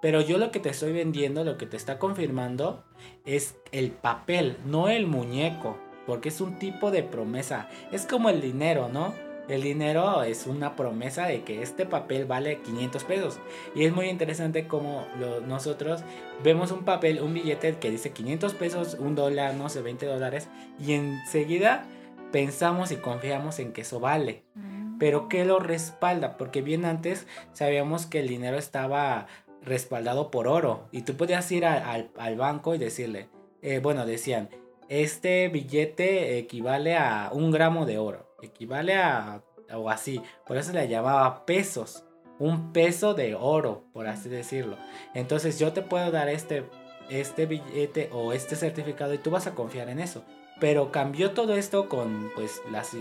Pero 0.01 0.19
yo 0.19 0.37
lo 0.37 0.51
que 0.51 0.59
te 0.59 0.69
estoy 0.69 0.91
vendiendo, 0.91 1.45
lo 1.45 1.57
que 1.57 1.65
te 1.65 1.77
está 1.77 1.97
confirmando, 1.97 2.83
es 3.25 3.55
el 3.71 3.91
papel, 3.91 4.57
no 4.65 4.89
el 4.89 5.07
muñeco. 5.07 5.77
Porque 6.05 6.27
es 6.27 6.41
un 6.41 6.59
tipo 6.59 6.91
de 6.91 7.03
promesa. 7.03 7.69
Es 7.89 8.05
como 8.05 8.29
el 8.29 8.41
dinero, 8.41 8.89
¿no? 8.89 9.13
El 9.49 9.61
dinero 9.61 10.23
es 10.23 10.47
una 10.47 10.75
promesa 10.75 11.27
de 11.27 11.43
que 11.43 11.61
este 11.61 11.85
papel 11.85 12.25
vale 12.25 12.61
500 12.61 13.03
pesos. 13.03 13.39
Y 13.75 13.83
es 13.83 13.93
muy 13.93 14.07
interesante 14.07 14.67
como 14.67 15.05
nosotros 15.45 16.03
vemos 16.43 16.71
un 16.71 16.85
papel, 16.85 17.21
un 17.21 17.33
billete 17.33 17.75
que 17.77 17.91
dice 17.91 18.11
500 18.11 18.53
pesos, 18.53 18.97
un 18.99 19.15
dólar, 19.15 19.55
no 19.55 19.67
sé, 19.67 19.81
20 19.81 20.05
dólares. 20.05 20.47
Y 20.79 20.93
enseguida 20.93 21.85
pensamos 22.31 22.91
y 22.91 22.97
confiamos 22.97 23.59
en 23.59 23.73
que 23.73 23.81
eso 23.81 23.99
vale. 23.99 24.43
Mm. 24.55 24.97
Pero 24.97 25.27
¿qué 25.27 25.43
lo 25.43 25.59
respalda? 25.59 26.37
Porque 26.37 26.61
bien 26.61 26.85
antes 26.85 27.27
sabíamos 27.51 28.05
que 28.05 28.21
el 28.21 28.29
dinero 28.29 28.57
estaba 28.57 29.27
respaldado 29.61 30.31
por 30.31 30.47
oro. 30.47 30.87
Y 30.91 31.01
tú 31.01 31.17
podías 31.17 31.51
ir 31.51 31.65
al, 31.65 32.11
banco 32.37 32.75
y 32.75 32.77
decirle, 32.77 33.27
eh, 33.61 33.79
bueno, 33.79 34.05
decían, 34.05 34.49
este 34.87 35.49
billete 35.49 36.37
equivale 36.37 36.95
a 36.95 37.29
un 37.33 37.51
gramo 37.51 37.85
de 37.85 37.97
oro 37.97 38.32
equivale 38.43 38.95
a, 38.95 39.41
o 39.73 39.89
así, 39.89 40.21
por 40.45 40.57
eso 40.57 40.71
le 40.73 40.87
llamaba 40.87 41.45
pesos, 41.45 42.03
un 42.39 42.73
peso 42.73 43.13
de 43.13 43.35
oro, 43.35 43.85
por 43.93 44.07
así 44.07 44.29
decirlo. 44.29 44.77
Entonces 45.13 45.59
yo 45.59 45.73
te 45.73 45.81
puedo 45.81 46.11
dar 46.11 46.29
este, 46.29 46.65
este 47.09 47.45
billete 47.45 48.09
o 48.11 48.33
este 48.33 48.55
certificado 48.55 49.13
y 49.13 49.17
tú 49.17 49.31
vas 49.31 49.47
a 49.47 49.55
confiar 49.55 49.89
en 49.89 49.99
eso. 49.99 50.23
Pero 50.59 50.91
cambió 50.91 51.31
todo 51.31 51.55
esto 51.55 51.89
con 51.89 52.31
pues 52.35 52.61
las 52.71 52.91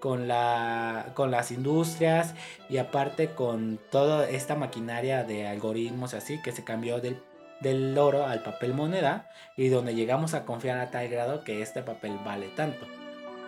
con 0.00 0.28
la 0.28 1.12
con 1.14 1.30
las 1.30 1.50
industrias 1.50 2.34
y 2.68 2.78
aparte 2.78 3.28
con 3.34 3.78
toda 3.90 4.28
esta 4.28 4.54
maquinaria 4.54 5.24
de 5.24 5.46
algoritmos 5.46 6.14
así 6.14 6.40
que 6.42 6.52
se 6.52 6.64
cambió 6.64 7.00
del 7.00 7.22
del 7.60 7.96
oro 7.96 8.24
al 8.24 8.42
papel 8.42 8.74
moneda 8.74 9.30
y 9.56 9.68
donde 9.68 9.94
llegamos 9.94 10.34
a 10.34 10.44
confiar 10.44 10.78
a 10.78 10.90
tal 10.90 11.08
grado 11.08 11.44
que 11.44 11.62
este 11.62 11.82
papel 11.82 12.18
vale 12.24 12.48
tanto. 12.48 12.86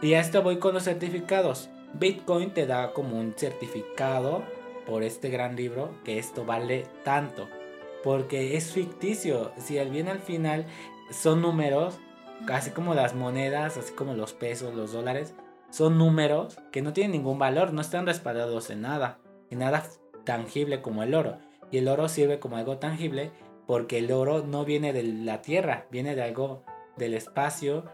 Y 0.02 0.14
a 0.14 0.20
esto 0.20 0.42
voy 0.42 0.58
con 0.58 0.74
los 0.74 0.82
certificados. 0.82 1.70
Bitcoin 1.94 2.52
te 2.52 2.66
da 2.66 2.92
como 2.92 3.20
un 3.20 3.34
certificado 3.36 4.42
por 4.84 5.04
este 5.04 5.30
gran 5.30 5.54
libro 5.54 5.94
que 6.04 6.18
esto 6.18 6.44
vale 6.44 6.86
tanto. 7.04 7.48
Porque 8.02 8.56
es 8.56 8.72
ficticio. 8.72 9.52
Si 9.58 9.78
al 9.78 9.90
bien 9.90 10.08
al 10.08 10.18
final 10.18 10.66
son 11.10 11.40
números, 11.40 12.00
así 12.48 12.72
como 12.72 12.94
las 12.94 13.14
monedas, 13.14 13.76
así 13.76 13.92
como 13.92 14.14
los 14.14 14.32
pesos, 14.32 14.74
los 14.74 14.92
dólares, 14.92 15.34
son 15.70 15.98
números 15.98 16.58
que 16.72 16.82
no 16.82 16.92
tienen 16.92 17.12
ningún 17.12 17.38
valor, 17.38 17.72
no 17.72 17.80
están 17.80 18.04
respaldados 18.04 18.70
en 18.70 18.80
nada, 18.80 19.20
en 19.50 19.60
nada 19.60 19.84
tangible 20.24 20.82
como 20.82 21.04
el 21.04 21.14
oro. 21.14 21.38
Y 21.70 21.78
el 21.78 21.86
oro 21.86 22.08
sirve 22.08 22.40
como 22.40 22.56
algo 22.56 22.78
tangible 22.78 23.30
porque 23.68 23.98
el 23.98 24.10
oro 24.10 24.42
no 24.44 24.64
viene 24.64 24.92
de 24.92 25.04
la 25.04 25.42
tierra, 25.42 25.86
viene 25.92 26.16
de 26.16 26.24
algo 26.24 26.64
del 26.96 27.14
espacio 27.14 27.84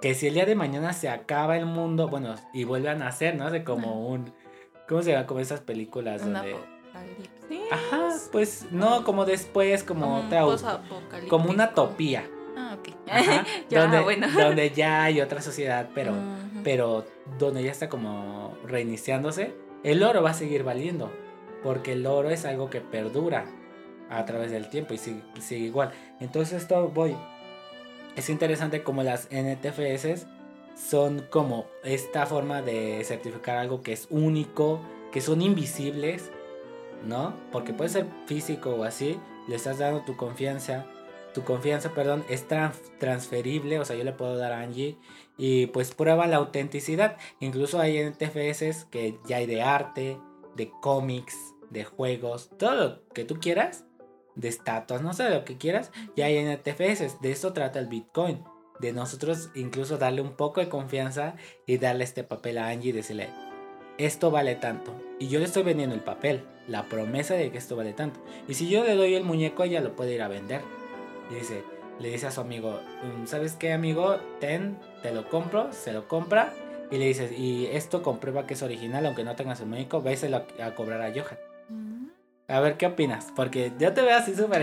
que 0.00 0.14
si 0.14 0.26
el 0.26 0.34
día 0.34 0.46
de 0.46 0.54
mañana 0.54 0.92
se 0.92 1.08
acaba 1.08 1.56
el 1.56 1.66
mundo, 1.66 2.08
bueno, 2.08 2.34
y 2.52 2.64
vuelve 2.64 2.90
a 2.90 2.94
nacer, 2.94 3.36
¿no? 3.36 3.46
Hace 3.46 3.64
como 3.64 4.08
un... 4.08 4.32
¿Cómo 4.88 5.02
se 5.02 5.12
llama? 5.12 5.26
Como 5.26 5.40
esas 5.40 5.60
películas 5.60 6.22
donde... 6.22 6.56
Ajá, 7.70 8.10
pues 8.32 8.66
no, 8.70 9.04
como 9.04 9.24
después, 9.24 9.82
como, 9.84 10.18
otra... 10.18 10.44
Como 11.28 11.50
una 11.50 11.74
topía. 11.74 12.28
Ah, 12.56 12.76
ok. 12.78 12.88
ya, 13.68 13.82
donde, 13.82 14.00
bueno. 14.00 14.28
donde 14.34 14.70
ya 14.70 15.04
hay 15.04 15.20
otra 15.20 15.42
sociedad, 15.42 15.88
pero, 15.94 16.12
pero 16.62 17.04
donde 17.38 17.62
ya 17.62 17.70
está 17.70 17.88
como 17.88 18.56
reiniciándose, 18.64 19.54
el 19.82 20.02
oro 20.02 20.22
va 20.22 20.30
a 20.30 20.34
seguir 20.34 20.62
valiendo. 20.62 21.10
Porque 21.62 21.92
el 21.92 22.06
oro 22.06 22.30
es 22.30 22.44
algo 22.44 22.70
que 22.70 22.80
perdura 22.80 23.46
a 24.08 24.24
través 24.24 24.50
del 24.50 24.68
tiempo 24.68 24.94
y 24.94 24.98
sigue, 24.98 25.22
sigue 25.40 25.66
igual. 25.66 25.90
Entonces 26.20 26.62
esto 26.62 26.88
voy 26.88 27.16
es 28.16 28.30
interesante 28.30 28.82
como 28.82 29.02
las 29.02 29.28
NTFS 29.30 30.26
son 30.74 31.26
como 31.30 31.66
esta 31.84 32.26
forma 32.26 32.62
de 32.62 33.02
certificar 33.04 33.56
algo 33.56 33.82
que 33.82 33.92
es 33.92 34.08
único, 34.10 34.80
que 35.12 35.20
son 35.20 35.40
invisibles, 35.40 36.30
¿no? 37.06 37.34
Porque 37.52 37.72
puede 37.72 37.90
ser 37.90 38.06
físico 38.26 38.74
o 38.74 38.84
así, 38.84 39.18
le 39.48 39.56
estás 39.56 39.78
dando 39.78 40.02
tu 40.02 40.16
confianza, 40.16 40.86
tu 41.32 41.44
confianza, 41.44 41.92
perdón, 41.92 42.24
es 42.28 42.46
transferible, 42.98 43.78
o 43.78 43.84
sea, 43.84 43.96
yo 43.96 44.04
le 44.04 44.12
puedo 44.12 44.36
dar 44.36 44.52
a 44.52 44.60
Angie 44.60 44.98
y 45.38 45.66
pues 45.68 45.94
prueba 45.94 46.26
la 46.26 46.36
autenticidad. 46.36 47.16
Incluso 47.40 47.80
hay 47.80 48.02
NTFS 48.02 48.86
que 48.90 49.18
ya 49.26 49.36
hay 49.38 49.46
de 49.46 49.62
arte, 49.62 50.18
de 50.56 50.70
cómics, 50.82 51.36
de 51.70 51.84
juegos, 51.84 52.50
todo 52.58 52.74
lo 52.74 53.08
que 53.08 53.24
tú 53.24 53.38
quieras 53.40 53.85
de 54.36 54.48
estatuas, 54.48 55.02
no 55.02 55.12
sé, 55.12 55.30
lo 55.30 55.44
que 55.44 55.56
quieras, 55.56 55.90
y 56.14 56.22
hay 56.22 56.38
NTFS. 56.38 57.20
De 57.20 57.32
eso 57.32 57.52
trata 57.52 57.78
el 57.78 57.88
Bitcoin. 57.88 58.44
De 58.78 58.92
nosotros 58.92 59.50
incluso 59.54 59.96
darle 59.96 60.20
un 60.20 60.32
poco 60.32 60.60
de 60.60 60.68
confianza 60.68 61.34
y 61.64 61.78
darle 61.78 62.04
este 62.04 62.24
papel 62.24 62.58
a 62.58 62.68
Angie 62.68 62.90
y 62.90 62.92
decirle, 62.92 63.30
esto 63.98 64.30
vale 64.30 64.54
tanto. 64.54 64.94
Y 65.18 65.28
yo 65.28 65.38
le 65.38 65.46
estoy 65.46 65.62
vendiendo 65.62 65.94
el 65.94 66.02
papel, 66.02 66.44
la 66.68 66.84
promesa 66.84 67.34
de 67.34 67.50
que 67.50 67.58
esto 67.58 67.74
vale 67.74 67.94
tanto. 67.94 68.20
Y 68.46 68.54
si 68.54 68.68
yo 68.68 68.84
le 68.84 68.94
doy 68.94 69.14
el 69.14 69.24
muñeco, 69.24 69.64
ella 69.64 69.80
lo 69.80 69.96
puede 69.96 70.14
ir 70.14 70.22
a 70.22 70.28
vender. 70.28 70.60
Y 71.30 71.36
dice, 71.36 71.64
le 71.98 72.10
dice 72.10 72.26
a 72.26 72.30
su 72.30 72.42
amigo, 72.42 72.78
mm, 73.02 73.26
¿sabes 73.26 73.54
qué 73.54 73.72
amigo? 73.72 74.18
Ten, 74.40 74.78
te 75.02 75.12
lo 75.12 75.28
compro, 75.30 75.72
se 75.72 75.94
lo 75.94 76.06
compra. 76.06 76.52
Y 76.90 76.98
le 76.98 77.06
dices, 77.06 77.32
y 77.32 77.66
esto 77.66 78.02
comprueba 78.02 78.46
que 78.46 78.54
es 78.54 78.62
original, 78.62 79.06
aunque 79.06 79.24
no 79.24 79.34
tengas 79.34 79.60
el 79.60 79.66
muñeco, 79.66 80.02
váyaselo 80.02 80.44
a 80.62 80.74
cobrar 80.74 81.00
a 81.00 81.10
Johan. 81.10 81.38
A 82.48 82.60
ver, 82.60 82.76
¿qué 82.76 82.86
opinas? 82.86 83.32
Porque 83.34 83.72
yo 83.76 83.92
te 83.92 84.02
veo 84.02 84.16
así 84.16 84.32
súper 84.36 84.62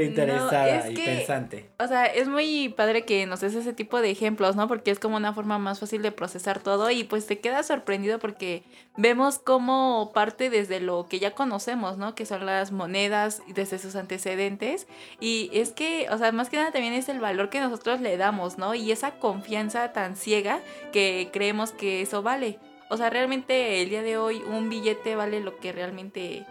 interesada 0.00 0.90
y 0.90 0.94
pensante. 0.94 1.70
O 1.78 1.86
sea, 1.86 2.04
es 2.04 2.28
muy 2.28 2.68
padre 2.68 3.06
que 3.06 3.24
nos 3.24 3.40
des 3.40 3.54
ese 3.54 3.72
tipo 3.72 4.02
de 4.02 4.10
ejemplos, 4.10 4.56
¿no? 4.56 4.68
Porque 4.68 4.90
es 4.90 4.98
como 4.98 5.16
una 5.16 5.32
forma 5.32 5.58
más 5.58 5.80
fácil 5.80 6.02
de 6.02 6.12
procesar 6.12 6.58
todo 6.58 6.90
y 6.90 7.04
pues 7.04 7.26
te 7.26 7.38
quedas 7.40 7.66
sorprendido 7.66 8.18
porque 8.18 8.62
vemos 8.98 9.38
cómo 9.38 10.12
parte 10.12 10.50
desde 10.50 10.80
lo 10.80 11.06
que 11.08 11.18
ya 11.18 11.30
conocemos, 11.30 11.96
¿no? 11.96 12.14
Que 12.14 12.26
son 12.26 12.44
las 12.44 12.72
monedas 12.72 13.42
desde 13.48 13.78
sus 13.78 13.96
antecedentes. 13.96 14.86
Y 15.18 15.48
es 15.54 15.72
que, 15.72 16.08
o 16.10 16.18
sea, 16.18 16.30
más 16.32 16.50
que 16.50 16.58
nada 16.58 16.72
también 16.72 16.92
es 16.92 17.08
el 17.08 17.20
valor 17.20 17.48
que 17.48 17.60
nosotros 17.60 18.02
le 18.02 18.18
damos, 18.18 18.58
¿no? 18.58 18.74
Y 18.74 18.92
esa 18.92 19.12
confianza 19.12 19.94
tan 19.94 20.14
ciega 20.14 20.60
que 20.92 21.30
creemos 21.32 21.72
que 21.72 22.02
eso 22.02 22.22
vale. 22.22 22.58
O 22.90 22.98
sea, 22.98 23.08
realmente 23.08 23.80
el 23.80 23.88
día 23.88 24.02
de 24.02 24.18
hoy 24.18 24.42
un 24.46 24.68
billete 24.68 25.16
vale 25.16 25.40
lo 25.40 25.56
que 25.56 25.72
realmente 25.72 26.44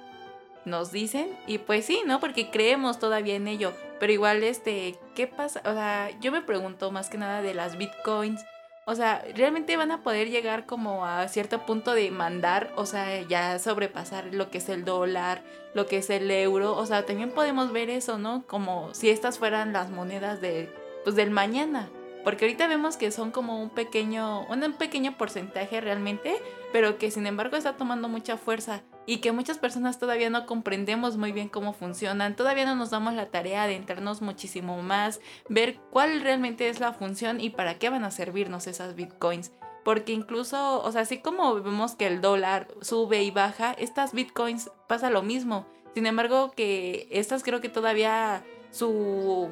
nos 0.65 0.91
dicen 0.91 1.27
y 1.48 1.58
pues 1.58 1.86
sí, 1.86 2.01
¿no? 2.06 2.20
Porque 2.20 2.50
creemos 2.50 3.00
todavía 3.00 3.36
en 3.36 3.48
ello, 3.48 3.74
pero 4.00 4.13
igual 4.13 4.44
este, 4.44 4.98
¿qué 5.15 5.27
pasa? 5.27 5.62
O 5.65 5.74
sea, 5.74 6.10
yo 6.20 6.32
me 6.32 6.41
pregunto 6.41 6.91
más 6.91 7.10
que 7.10 7.18
nada 7.18 7.41
de 7.41 7.53
las 7.53 7.77
bitcoins, 7.77 8.41
o 8.86 8.96
sea, 8.96 9.24
¿realmente 9.36 9.77
van 9.77 9.91
a 9.91 10.01
poder 10.01 10.30
llegar 10.30 10.65
como 10.65 11.06
a 11.06 11.27
cierto 11.27 11.65
punto 11.65 11.94
de 11.94 12.10
mandar, 12.10 12.74
o 12.75 12.86
sea, 12.86 13.22
ya 13.22 13.60
sobrepasar 13.60 14.34
lo 14.34 14.50
que 14.50 14.58
es 14.58 14.70
el 14.70 14.86
dólar, 14.86 15.44
lo 15.75 15.86
que 15.86 15.98
es 15.98 16.10
el 16.10 16.32
euro? 16.32 16.75
O 16.75 16.86
sea, 16.86 17.06
también 17.06 17.32
podemos 17.32 17.72
ver 17.72 17.91
eso, 17.91 18.18
¿no? 18.18 18.44
Como 18.48 18.94
si 18.94 19.10
estas 19.10 19.38
fueran 19.38 19.72
las 19.72 19.91
monedas 19.91 20.41
de, 20.41 20.74
pues, 21.03 21.15
del 21.15 21.30
mañana. 21.30 21.89
Porque 22.24 22.46
ahorita 22.46 22.68
vemos 22.68 22.98
que 22.98 23.12
son 23.12 23.32
como 23.32 23.62
un 23.62 23.70
pequeño, 23.70 24.48
un 24.48 24.74
pequeño 24.74 25.18
porcentaje 25.18 25.80
realmente, 25.80 26.41
pero 26.74 26.98
que 26.98 27.12
sin 27.12 27.27
embargo 27.27 27.58
está 27.58 27.77
tomando 27.77 28.10
mucha 28.10 28.36
fuerza 28.38 28.82
y 29.05 29.17
que 29.17 29.31
muchas 29.31 29.58
personas 29.58 30.00
todavía 30.00 30.29
no 30.29 30.46
comprendemos 30.46 31.17
muy 31.17 31.31
bien 31.31 31.50
cómo 31.50 31.74
funcionan, 31.74 32.36
todavía 32.36 32.65
no 32.65 32.75
nos 32.75 32.91
damos 32.91 33.13
la 33.13 33.27
tarea 33.27 33.67
de 33.67 33.75
entrarnos 33.75 34.22
muchísimo 34.22 34.81
más, 34.81 35.20
ver 35.50 35.79
cuál 35.89 36.22
realmente 36.22 36.70
es 36.70 36.79
la 36.79 36.93
función 36.93 37.41
y 37.41 37.50
para 37.50 37.79
qué 37.79 37.89
van 37.89 38.03
a 38.03 38.12
servirnos 38.12 38.67
esas 38.67 38.96
bitcoins. 38.96 39.51
Porque 39.84 40.13
incluso, 40.13 40.84
o 40.84 40.91
sea, 40.91 41.01
así 41.01 41.17
como 41.17 41.55
vemos 41.55 41.96
que 41.96 42.05
el 42.05 42.22
dólar 42.22 42.67
sube 42.81 43.24
y 43.24 43.31
baja, 43.31 43.74
estas 43.74 44.13
bitcoins 44.13 44.70
pasa 44.88 45.10
lo 45.10 45.24
mismo. 45.24 45.65
Sin 45.96 46.05
embargo, 46.05 46.51
que 46.51 47.08
estas 47.10 47.43
creo 47.43 47.62
que 47.62 47.70
todavía 47.70 48.46
su 48.70 49.50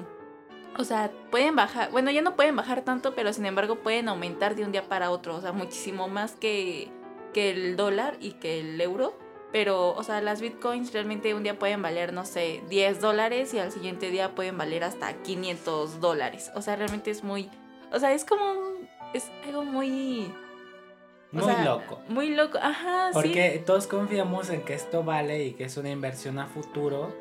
o 0.78 0.84
sea, 0.84 1.12
pueden 1.32 1.56
bajar, 1.56 1.92
bueno, 1.92 2.12
ya 2.12 2.22
no 2.22 2.36
pueden 2.36 2.56
bajar 2.56 2.84
tanto, 2.84 3.16
pero 3.16 3.34
sin 3.34 3.46
embargo 3.46 3.78
pueden 3.78 4.08
aumentar 4.08 4.56
de 4.56 4.64
un 4.64 4.72
día 4.72 4.88
para 4.88 5.12
otro, 5.12 5.36
o 5.36 5.42
sea, 5.42 5.52
muchísimo 5.52 6.08
más 6.08 6.34
que, 6.34 6.90
que 7.34 7.50
el 7.52 7.76
dólar 7.76 8.18
y 8.20 8.34
que 8.34 8.60
el 8.60 8.80
euro. 8.80 9.18
Pero, 9.52 9.94
o 9.96 10.04
sea, 10.04 10.22
las 10.22 10.42
bitcoins 10.42 10.94
realmente 10.94 11.34
un 11.34 11.44
día 11.44 11.58
pueden 11.58 11.82
valer, 11.82 12.14
no 12.14 12.26
sé, 12.26 12.62
10 12.70 13.02
dólares 13.02 13.54
y 13.54 13.60
al 13.60 13.72
siguiente 13.72 14.12
día 14.12 14.36
pueden 14.36 14.58
valer 14.58 14.84
hasta 14.84 15.14
500 15.14 16.00
dólares. 16.00 16.52
O 16.56 16.62
sea, 16.62 16.76
realmente 16.76 17.10
es 17.10 17.24
muy, 17.24 17.50
o 17.92 18.00
sea, 18.00 18.14
es 18.14 18.26
como, 18.26 18.44
es 19.14 19.30
algo 19.46 19.64
muy... 19.64 20.32
Muy 21.32 21.54
loco. 21.64 22.02
Muy 22.08 22.30
loco, 22.36 22.58
ajá. 22.60 23.12
Porque 23.14 23.62
todos 23.64 23.86
confiamos 23.86 24.50
en 24.50 24.64
que 24.64 24.74
esto 24.74 25.04
vale 25.04 25.44
y 25.44 25.54
que 25.54 25.66
es 25.66 25.78
una 25.78 25.92
inversión 25.92 26.40
a 26.40 26.48
futuro 26.48 27.14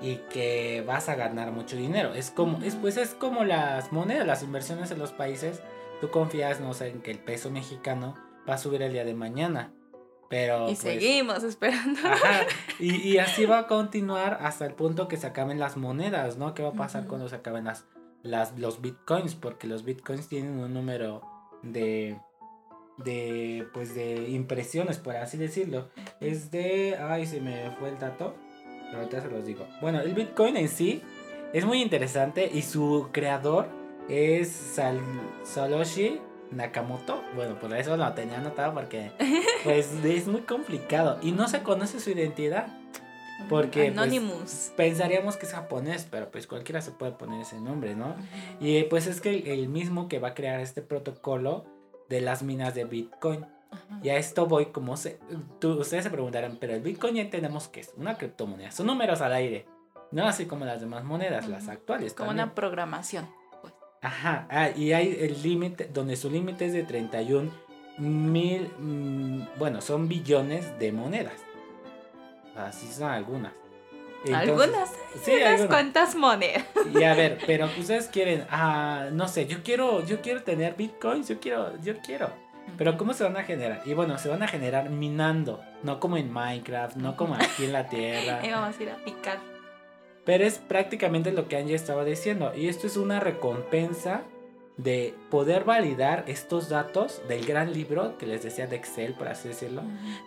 y 0.00 0.16
que 0.30 0.84
vas 0.86 1.08
a 1.08 1.16
ganar 1.16 1.50
mucho 1.50 1.76
dinero. 1.76 2.14
Es 2.14 2.30
como, 2.30 2.62
es, 2.62 2.76
pues 2.76 2.96
es 2.96 3.14
como 3.14 3.44
las 3.44 3.92
monedas, 3.92 4.26
las 4.26 4.42
inversiones 4.42 4.90
en 4.92 4.98
los 4.98 5.12
países. 5.12 5.62
Tú 6.00 6.10
confías, 6.10 6.60
no 6.60 6.74
sé, 6.74 6.88
en 6.88 7.00
que 7.00 7.10
el 7.10 7.18
peso 7.18 7.50
mexicano 7.50 8.14
va 8.48 8.54
a 8.54 8.58
subir 8.58 8.82
el 8.82 8.92
día 8.92 9.04
de 9.04 9.14
mañana. 9.14 9.72
Pero, 10.28 10.64
y 10.64 10.74
pues, 10.74 10.78
seguimos 10.78 11.42
esperando. 11.42 12.00
Ajá, 12.04 12.46
y, 12.80 12.96
y, 12.96 13.18
así 13.18 13.46
va 13.46 13.60
a 13.60 13.66
continuar 13.66 14.38
hasta 14.42 14.66
el 14.66 14.74
punto 14.74 15.08
que 15.08 15.16
se 15.16 15.26
acaben 15.26 15.58
las 15.58 15.76
monedas, 15.76 16.36
¿no? 16.36 16.54
¿Qué 16.54 16.62
va 16.62 16.70
a 16.70 16.74
pasar 16.74 17.06
cuando 17.06 17.28
se 17.28 17.36
acaben 17.36 17.64
las, 17.64 17.84
las, 18.22 18.58
los 18.58 18.80
bitcoins? 18.80 19.34
Porque 19.34 19.66
los 19.66 19.84
bitcoins 19.84 20.28
tienen 20.28 20.58
un 20.58 20.74
número 20.74 21.22
de, 21.62 22.18
de, 22.98 23.66
pues 23.72 23.94
de 23.94 24.28
impresiones, 24.30 24.98
por 24.98 25.16
así 25.16 25.36
decirlo. 25.36 25.88
Es 26.20 26.50
de, 26.50 26.96
ay, 26.96 27.26
se 27.26 27.40
me 27.40 27.70
fue 27.78 27.90
el 27.90 27.98
dato, 27.98 28.34
pero 28.86 28.98
ahorita 28.98 29.22
se 29.22 29.30
los 29.30 29.46
digo. 29.46 29.66
Bueno, 29.80 30.00
el 30.00 30.14
bitcoin 30.14 30.56
en 30.56 30.68
sí 30.68 31.02
es 31.52 31.64
muy 31.64 31.80
interesante 31.80 32.50
y 32.52 32.62
su 32.62 33.08
creador 33.12 33.68
es 34.08 34.48
Sal, 34.48 35.00
Nakamoto. 36.50 37.22
Bueno, 37.34 37.58
por 37.58 37.74
eso 37.74 37.96
lo 37.96 38.12
tenía 38.14 38.38
anotado 38.38 38.74
porque 38.74 39.10
pues 39.64 39.92
es 40.04 40.26
muy 40.26 40.42
complicado 40.42 41.18
y 41.22 41.32
no 41.32 41.48
se 41.48 41.62
conoce 41.62 42.00
su 42.00 42.10
identidad. 42.10 42.68
Porque, 43.50 43.84
pues, 43.86 43.92
Anonymous. 43.98 44.72
Pensaríamos 44.76 45.36
que 45.36 45.44
es 45.46 45.52
japonés, 45.52 46.06
pero 46.10 46.30
pues 46.30 46.46
cualquiera 46.46 46.80
se 46.80 46.90
puede 46.90 47.12
poner 47.12 47.42
ese 47.42 47.60
nombre, 47.60 47.94
¿no? 47.94 48.14
Y 48.60 48.84
pues 48.84 49.06
es 49.06 49.20
que 49.20 49.30
el, 49.30 49.46
el 49.46 49.68
mismo 49.68 50.08
que 50.08 50.18
va 50.18 50.28
a 50.28 50.34
crear 50.34 50.58
este 50.60 50.80
protocolo 50.82 51.66
de 52.08 52.22
las 52.22 52.42
minas 52.42 52.74
de 52.74 52.84
Bitcoin. 52.86 53.44
Ajá. 53.70 54.00
Y 54.02 54.08
a 54.08 54.16
esto 54.16 54.46
voy 54.46 54.66
como 54.66 54.96
se... 54.96 55.18
tú- 55.60 55.78
ustedes 55.78 56.04
se 56.04 56.10
preguntarán, 56.10 56.56
pero 56.58 56.72
el 56.74 56.80
Bitcoin 56.80 57.16
ya 57.16 57.22
entendemos 57.22 57.68
que 57.68 57.80
es 57.80 57.92
una 57.96 58.16
criptomoneda. 58.16 58.70
Son 58.70 58.86
números 58.86 59.20
al 59.20 59.34
aire. 59.34 59.66
No 60.12 60.26
así 60.26 60.46
como 60.46 60.64
las 60.64 60.80
demás 60.80 61.04
monedas, 61.04 61.46
las 61.48 61.68
actuales. 61.68 62.14
Como 62.14 62.28
también. 62.28 62.46
una 62.46 62.54
programación. 62.54 63.28
Ajá, 64.02 64.46
ah, 64.50 64.70
y 64.76 64.92
hay 64.92 65.16
el 65.20 65.42
límite, 65.42 65.88
donde 65.92 66.16
su 66.16 66.30
límite 66.30 66.66
es 66.66 66.72
de 66.72 66.82
31 66.84 67.50
mil, 67.98 68.70
mm, 68.78 69.58
bueno, 69.58 69.80
son 69.80 70.06
billones 70.08 70.78
de 70.78 70.92
monedas. 70.92 71.34
Así 72.56 72.86
son 72.88 73.10
algunas. 73.10 73.52
Entonces- 74.24 74.48
algunas, 74.48 74.90
Sí, 75.22 75.32
unas 75.32 75.46
algunas. 75.48 75.68
cuantas 75.68 76.14
monedas. 76.14 76.64
Y 76.94 77.02
a 77.04 77.14
ver, 77.14 77.38
pero 77.46 77.66
ustedes 77.78 78.08
quieren, 78.08 78.44
ah, 78.50 79.06
no 79.12 79.28
sé, 79.28 79.46
yo 79.46 79.62
quiero, 79.62 80.04
yo 80.04 80.20
quiero 80.20 80.42
tener 80.42 80.74
bitcoins, 80.74 81.28
yo 81.28 81.38
quiero, 81.40 81.80
yo 81.82 81.98
quiero. 81.98 82.30
Pero 82.76 82.98
¿cómo 82.98 83.14
se 83.14 83.22
van 83.24 83.36
a 83.36 83.44
generar? 83.44 83.82
Y 83.86 83.94
bueno, 83.94 84.18
se 84.18 84.28
van 84.28 84.42
a 84.42 84.48
generar 84.48 84.90
minando, 84.90 85.62
no 85.84 86.00
como 86.00 86.16
en 86.16 86.32
Minecraft, 86.32 86.96
no 86.96 87.16
como 87.16 87.34
aquí 87.36 87.64
en 87.64 87.72
la 87.72 87.88
Tierra. 87.88 88.40
Ahí 88.42 88.50
vamos 88.50 88.78
a 88.78 88.82
ir 88.82 88.90
a 88.90 88.96
picar. 89.04 89.38
Pero 90.26 90.44
es 90.44 90.58
prácticamente 90.58 91.32
lo 91.32 91.48
que 91.48 91.56
Angie 91.56 91.74
estaba 91.74 92.04
diciendo. 92.04 92.52
Y 92.54 92.68
esto 92.68 92.86
es 92.86 92.96
una 92.98 93.20
recompensa 93.20 94.22
de 94.76 95.14
poder 95.30 95.64
validar 95.64 96.24
estos 96.26 96.68
datos 96.68 97.22
del 97.28 97.46
gran 97.46 97.72
libro 97.72 98.18
que 98.18 98.26
les 98.26 98.42
decía 98.42 98.66
de 98.66 98.76
Excel, 98.76 99.14
por 99.14 99.28
así 99.28 99.48
decirlo, 99.48 99.82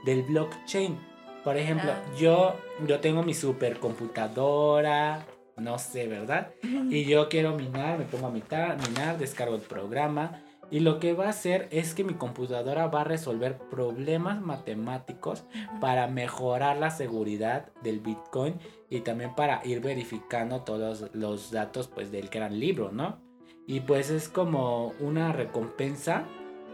del 0.05 0.23
blockchain. 0.23 0.97
Por 1.43 1.55
ejemplo, 1.57 1.91
Ah. 1.91 2.01
yo, 2.17 2.55
yo 2.87 2.99
tengo 2.99 3.21
mi 3.23 3.33
supercomputadora, 3.33 5.25
no 5.57 5.77
sé, 5.77 6.07
¿verdad? 6.07 6.51
Y 6.89 7.05
yo 7.05 7.29
quiero 7.29 7.55
minar, 7.55 7.99
me 7.99 8.05
pongo 8.05 8.27
a 8.27 8.31
mitar, 8.31 8.77
minar, 8.87 9.17
descargo 9.17 9.55
el 9.55 9.61
programa. 9.61 10.41
Y 10.71 10.81
lo 10.81 10.99
que 10.99 11.13
va 11.13 11.25
a 11.25 11.29
hacer 11.29 11.67
es 11.71 11.95
que 11.95 12.03
mi 12.03 12.13
computadora 12.13 12.87
va 12.87 13.01
a 13.01 13.03
resolver 13.03 13.57
problemas 13.57 14.39
matemáticos 14.39 15.43
para 15.81 16.07
mejorar 16.07 16.77
la 16.77 16.91
seguridad 16.91 17.71
del 17.81 17.99
Bitcoin 17.99 18.55
y 18.89 19.01
también 19.01 19.33
para 19.35 19.61
ir 19.65 19.81
verificando 19.81 20.61
todos 20.61 21.09
los, 21.13 21.51
datos 21.51 21.87
pues 21.87 22.11
del 22.11 22.29
gran 22.29 22.59
libro, 22.59 22.91
¿no? 22.91 23.19
Y 23.65 23.81
pues 23.81 24.11
es 24.11 24.29
como 24.29 24.93
una 24.99 25.31
recompensa 25.31 26.25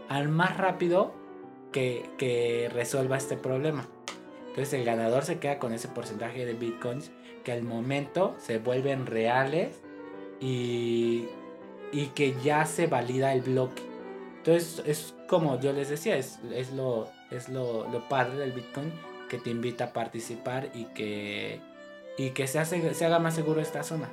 al 0.08 0.28
más 0.28 0.56
rápido 0.58 1.14
que, 1.72 2.08
que 2.18 2.70
resuelva 2.72 3.16
este 3.16 3.36
problema. 3.36 3.88
Entonces 4.48 4.74
el 4.74 4.84
ganador 4.84 5.24
se 5.24 5.38
queda 5.38 5.58
con 5.58 5.72
ese 5.72 5.88
porcentaje 5.88 6.44
de 6.44 6.54
Bitcoins 6.54 7.10
que 7.44 7.52
al 7.52 7.62
momento 7.62 8.34
se 8.38 8.58
vuelven 8.58 9.06
reales 9.06 9.82
y, 10.40 11.26
y 11.96 12.08
que 12.08 12.36
ya 12.44 12.66
se 12.66 12.86
valida 12.86 13.32
el 13.32 13.40
bloque. 13.40 13.82
Entonces 14.38 14.82
es 14.84 15.14
como 15.26 15.58
yo 15.58 15.72
les 15.72 15.88
decía, 15.88 16.16
es, 16.18 16.38
es, 16.52 16.70
lo, 16.72 17.08
es 17.30 17.48
lo, 17.48 17.88
lo 17.88 18.06
padre 18.06 18.36
del 18.36 18.52
Bitcoin 18.52 18.92
que 19.30 19.38
te 19.38 19.48
invita 19.48 19.84
a 19.84 19.92
participar 19.94 20.68
y 20.74 20.84
que, 20.84 21.58
y 22.18 22.30
que 22.30 22.46
se, 22.46 22.58
hace, 22.58 22.92
se 22.92 23.06
haga 23.06 23.18
más 23.18 23.34
seguro 23.34 23.62
esta 23.62 23.82
zona. 23.82 24.10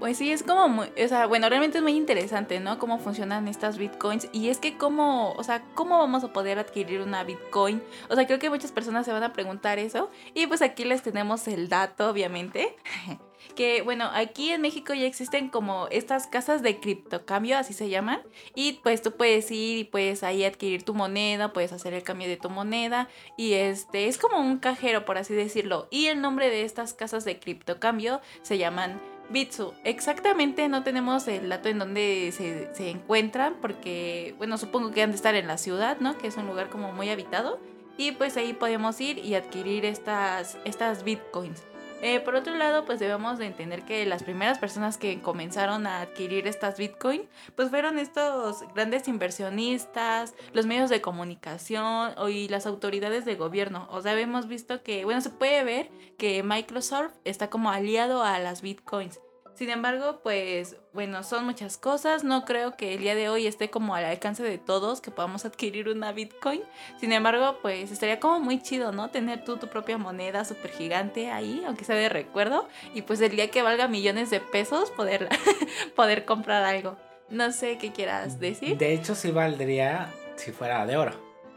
Pues 0.00 0.18
sí, 0.18 0.32
es 0.32 0.42
como 0.42 0.68
muy, 0.68 0.88
o 1.02 1.08
sea, 1.08 1.26
bueno, 1.26 1.48
realmente 1.48 1.78
es 1.78 1.82
muy 1.84 1.92
interesante, 1.92 2.58
¿no? 2.58 2.80
Cómo 2.80 2.98
funcionan 2.98 3.46
estas 3.46 3.78
bitcoins. 3.78 4.28
Y 4.32 4.48
es 4.48 4.58
que 4.58 4.76
cómo, 4.76 5.32
o 5.34 5.44
sea, 5.44 5.62
¿cómo 5.76 5.98
vamos 5.98 6.24
a 6.24 6.32
poder 6.32 6.58
adquirir 6.58 7.00
una 7.00 7.22
bitcoin? 7.22 7.80
O 8.10 8.16
sea, 8.16 8.26
creo 8.26 8.40
que 8.40 8.50
muchas 8.50 8.72
personas 8.72 9.06
se 9.06 9.12
van 9.12 9.22
a 9.22 9.32
preguntar 9.32 9.78
eso. 9.78 10.10
Y 10.34 10.48
pues 10.48 10.62
aquí 10.62 10.84
les 10.84 11.02
tenemos 11.02 11.46
el 11.46 11.68
dato, 11.68 12.10
obviamente. 12.10 12.76
Que 13.54 13.82
bueno, 13.82 14.10
aquí 14.12 14.50
en 14.50 14.60
México 14.60 14.94
ya 14.94 15.06
existen 15.06 15.48
como 15.48 15.88
estas 15.90 16.26
casas 16.26 16.62
de 16.62 16.80
criptocambio, 16.80 17.58
así 17.58 17.72
se 17.72 17.88
llaman. 17.88 18.20
Y 18.54 18.74
pues 18.82 19.02
tú 19.02 19.12
puedes 19.12 19.50
ir 19.50 19.78
y 19.78 19.84
puedes 19.84 20.22
ahí 20.22 20.44
adquirir 20.44 20.82
tu 20.82 20.94
moneda, 20.94 21.52
puedes 21.52 21.72
hacer 21.72 21.94
el 21.94 22.02
cambio 22.02 22.28
de 22.28 22.36
tu 22.36 22.50
moneda. 22.50 23.08
Y 23.36 23.54
este 23.54 24.08
es 24.08 24.18
como 24.18 24.38
un 24.38 24.58
cajero, 24.58 25.04
por 25.04 25.18
así 25.18 25.34
decirlo. 25.34 25.88
Y 25.90 26.06
el 26.06 26.20
nombre 26.20 26.50
de 26.50 26.62
estas 26.62 26.92
casas 26.94 27.24
de 27.24 27.38
criptocambio 27.38 28.20
se 28.42 28.58
llaman 28.58 29.00
Bitsu. 29.30 29.74
Exactamente 29.84 30.68
no 30.68 30.82
tenemos 30.82 31.26
el 31.28 31.48
dato 31.48 31.68
en 31.68 31.78
donde 31.78 32.32
se, 32.32 32.74
se 32.74 32.90
encuentran, 32.90 33.56
porque, 33.60 34.34
bueno, 34.38 34.58
supongo 34.58 34.92
que 34.92 35.02
han 35.02 35.10
de 35.10 35.16
estar 35.16 35.34
en 35.34 35.46
la 35.46 35.58
ciudad, 35.58 35.98
¿no? 36.00 36.16
Que 36.18 36.28
es 36.28 36.36
un 36.36 36.46
lugar 36.46 36.68
como 36.68 36.92
muy 36.92 37.08
habitado. 37.10 37.58
Y 37.98 38.12
pues 38.12 38.36
ahí 38.36 38.52
podemos 38.52 39.00
ir 39.00 39.18
y 39.18 39.34
adquirir 39.34 39.84
estas, 39.84 40.58
estas 40.64 41.02
bitcoins. 41.02 41.62
Eh, 42.02 42.20
por 42.20 42.34
otro 42.34 42.54
lado, 42.54 42.84
pues 42.84 42.98
debemos 42.98 43.38
de 43.38 43.46
entender 43.46 43.82
que 43.82 44.04
las 44.06 44.22
primeras 44.22 44.58
personas 44.58 44.98
que 44.98 45.20
comenzaron 45.22 45.86
a 45.86 46.02
adquirir 46.02 46.46
estas 46.46 46.76
bitcoins, 46.76 47.24
pues 47.54 47.70
fueron 47.70 47.98
estos 47.98 48.64
grandes 48.74 49.08
inversionistas, 49.08 50.34
los 50.52 50.66
medios 50.66 50.90
de 50.90 51.00
comunicación 51.00 52.12
y 52.28 52.48
las 52.48 52.66
autoridades 52.66 53.24
de 53.24 53.36
gobierno. 53.36 53.88
O 53.90 54.02
sea, 54.02 54.18
hemos 54.18 54.46
visto 54.46 54.82
que, 54.82 55.04
bueno, 55.04 55.20
se 55.20 55.30
puede 55.30 55.64
ver 55.64 55.90
que 56.18 56.42
Microsoft 56.42 57.12
está 57.24 57.48
como 57.50 57.70
aliado 57.70 58.22
a 58.22 58.38
las 58.38 58.62
bitcoins. 58.62 59.20
Sin 59.56 59.70
embargo, 59.70 60.20
pues 60.22 60.76
bueno, 60.92 61.22
son 61.22 61.46
muchas 61.46 61.78
cosas. 61.78 62.24
No 62.24 62.44
creo 62.44 62.76
que 62.76 62.92
el 62.92 63.00
día 63.00 63.14
de 63.14 63.30
hoy 63.30 63.46
esté 63.46 63.70
como 63.70 63.94
al 63.94 64.04
alcance 64.04 64.42
de 64.42 64.58
todos 64.58 65.00
que 65.00 65.10
podamos 65.10 65.46
adquirir 65.46 65.88
una 65.88 66.12
Bitcoin. 66.12 66.60
Sin 67.00 67.10
embargo, 67.12 67.58
pues 67.62 67.90
estaría 67.90 68.20
como 68.20 68.38
muy 68.38 68.60
chido, 68.62 68.92
¿no? 68.92 69.08
Tener 69.08 69.44
tú 69.44 69.56
tu 69.56 69.68
propia 69.68 69.96
moneda 69.96 70.44
súper 70.44 70.72
gigante 70.72 71.30
ahí, 71.30 71.62
aunque 71.66 71.86
sea 71.86 71.96
de 71.96 72.10
recuerdo. 72.10 72.68
Y 72.92 73.00
pues 73.00 73.18
el 73.22 73.34
día 73.34 73.50
que 73.50 73.62
valga 73.62 73.88
millones 73.88 74.28
de 74.28 74.40
pesos, 74.40 74.90
poder, 74.90 75.30
poder 75.96 76.26
comprar 76.26 76.62
algo. 76.62 76.98
No 77.30 77.50
sé 77.50 77.78
qué 77.78 77.92
quieras 77.92 78.38
decir. 78.38 78.76
De 78.76 78.92
hecho, 78.92 79.14
sí 79.14 79.30
valdría 79.30 80.12
si 80.36 80.52
fuera 80.52 80.84
de 80.84 80.98
oro. 80.98 81.12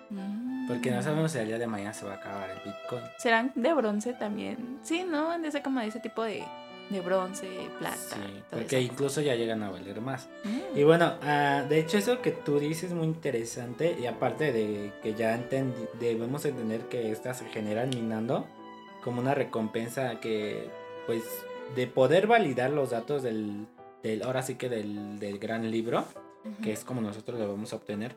Mm. 0.10 0.68
Porque 0.70 0.92
no 0.92 1.02
sabemos 1.02 1.34
si 1.34 1.40
el 1.40 1.48
día 1.48 1.58
de 1.58 1.68
mañana 1.68 1.94
se 1.94 2.06
va 2.06 2.14
a 2.14 2.16
acabar 2.16 2.50
el 2.50 2.60
Bitcoin. 2.60 3.04
Serán 3.18 3.52
de 3.56 3.74
bronce 3.74 4.14
también. 4.14 4.80
Sí, 4.84 5.04
¿no? 5.04 5.38
De 5.38 5.52
ser 5.52 5.64
como 5.64 5.82
de 5.82 5.88
ese 5.88 6.00
tipo 6.00 6.24
de, 6.24 6.46
de 6.90 7.02
bronce, 7.02 7.48
plata. 7.78 7.96
Sí, 7.98 8.44
porque 8.50 8.78
eso. 8.80 8.92
incluso 8.92 9.22
ya 9.22 9.36
llegan 9.36 9.62
a 9.64 9.70
valer 9.70 10.02
más. 10.02 10.28
Mm. 10.44 10.78
Y 10.78 10.84
bueno, 10.84 11.14
ah, 11.24 11.64
de 11.70 11.80
hecho 11.80 11.98
eso 11.98 12.22
que 12.22 12.32
tú 12.32 12.60
dices 12.60 12.86
es 12.92 12.94
muy 12.98 13.06
interesante 13.08 13.96
y 14.02 14.06
aparte 14.08 14.52
de 14.52 14.92
que 15.04 15.14
ya 15.14 15.36
entendi- 15.38 15.88
debemos 16.00 16.44
entender 16.46 16.82
que 16.90 17.12
estas 17.12 17.38
se 17.38 17.46
generan 17.46 17.90
minando 17.90 18.48
como 19.04 19.22
una 19.22 19.34
recompensa 19.36 20.20
que 20.20 20.70
pues 21.06 21.24
de 21.76 21.88
poder 21.88 22.28
validar 22.28 22.72
los 22.72 22.90
datos 22.90 23.22
del, 23.24 23.68
del 24.04 24.24
ahora 24.24 24.42
sí 24.42 24.56
que 24.56 24.70
del, 24.70 25.20
del 25.20 25.38
gran 25.40 25.70
libro, 25.70 26.06
que 26.64 26.72
es 26.74 26.84
como 26.84 27.02
nosotros 27.02 27.40
lo 27.40 27.48
vamos 27.48 27.72
a 27.74 27.76
obtener. 27.76 28.16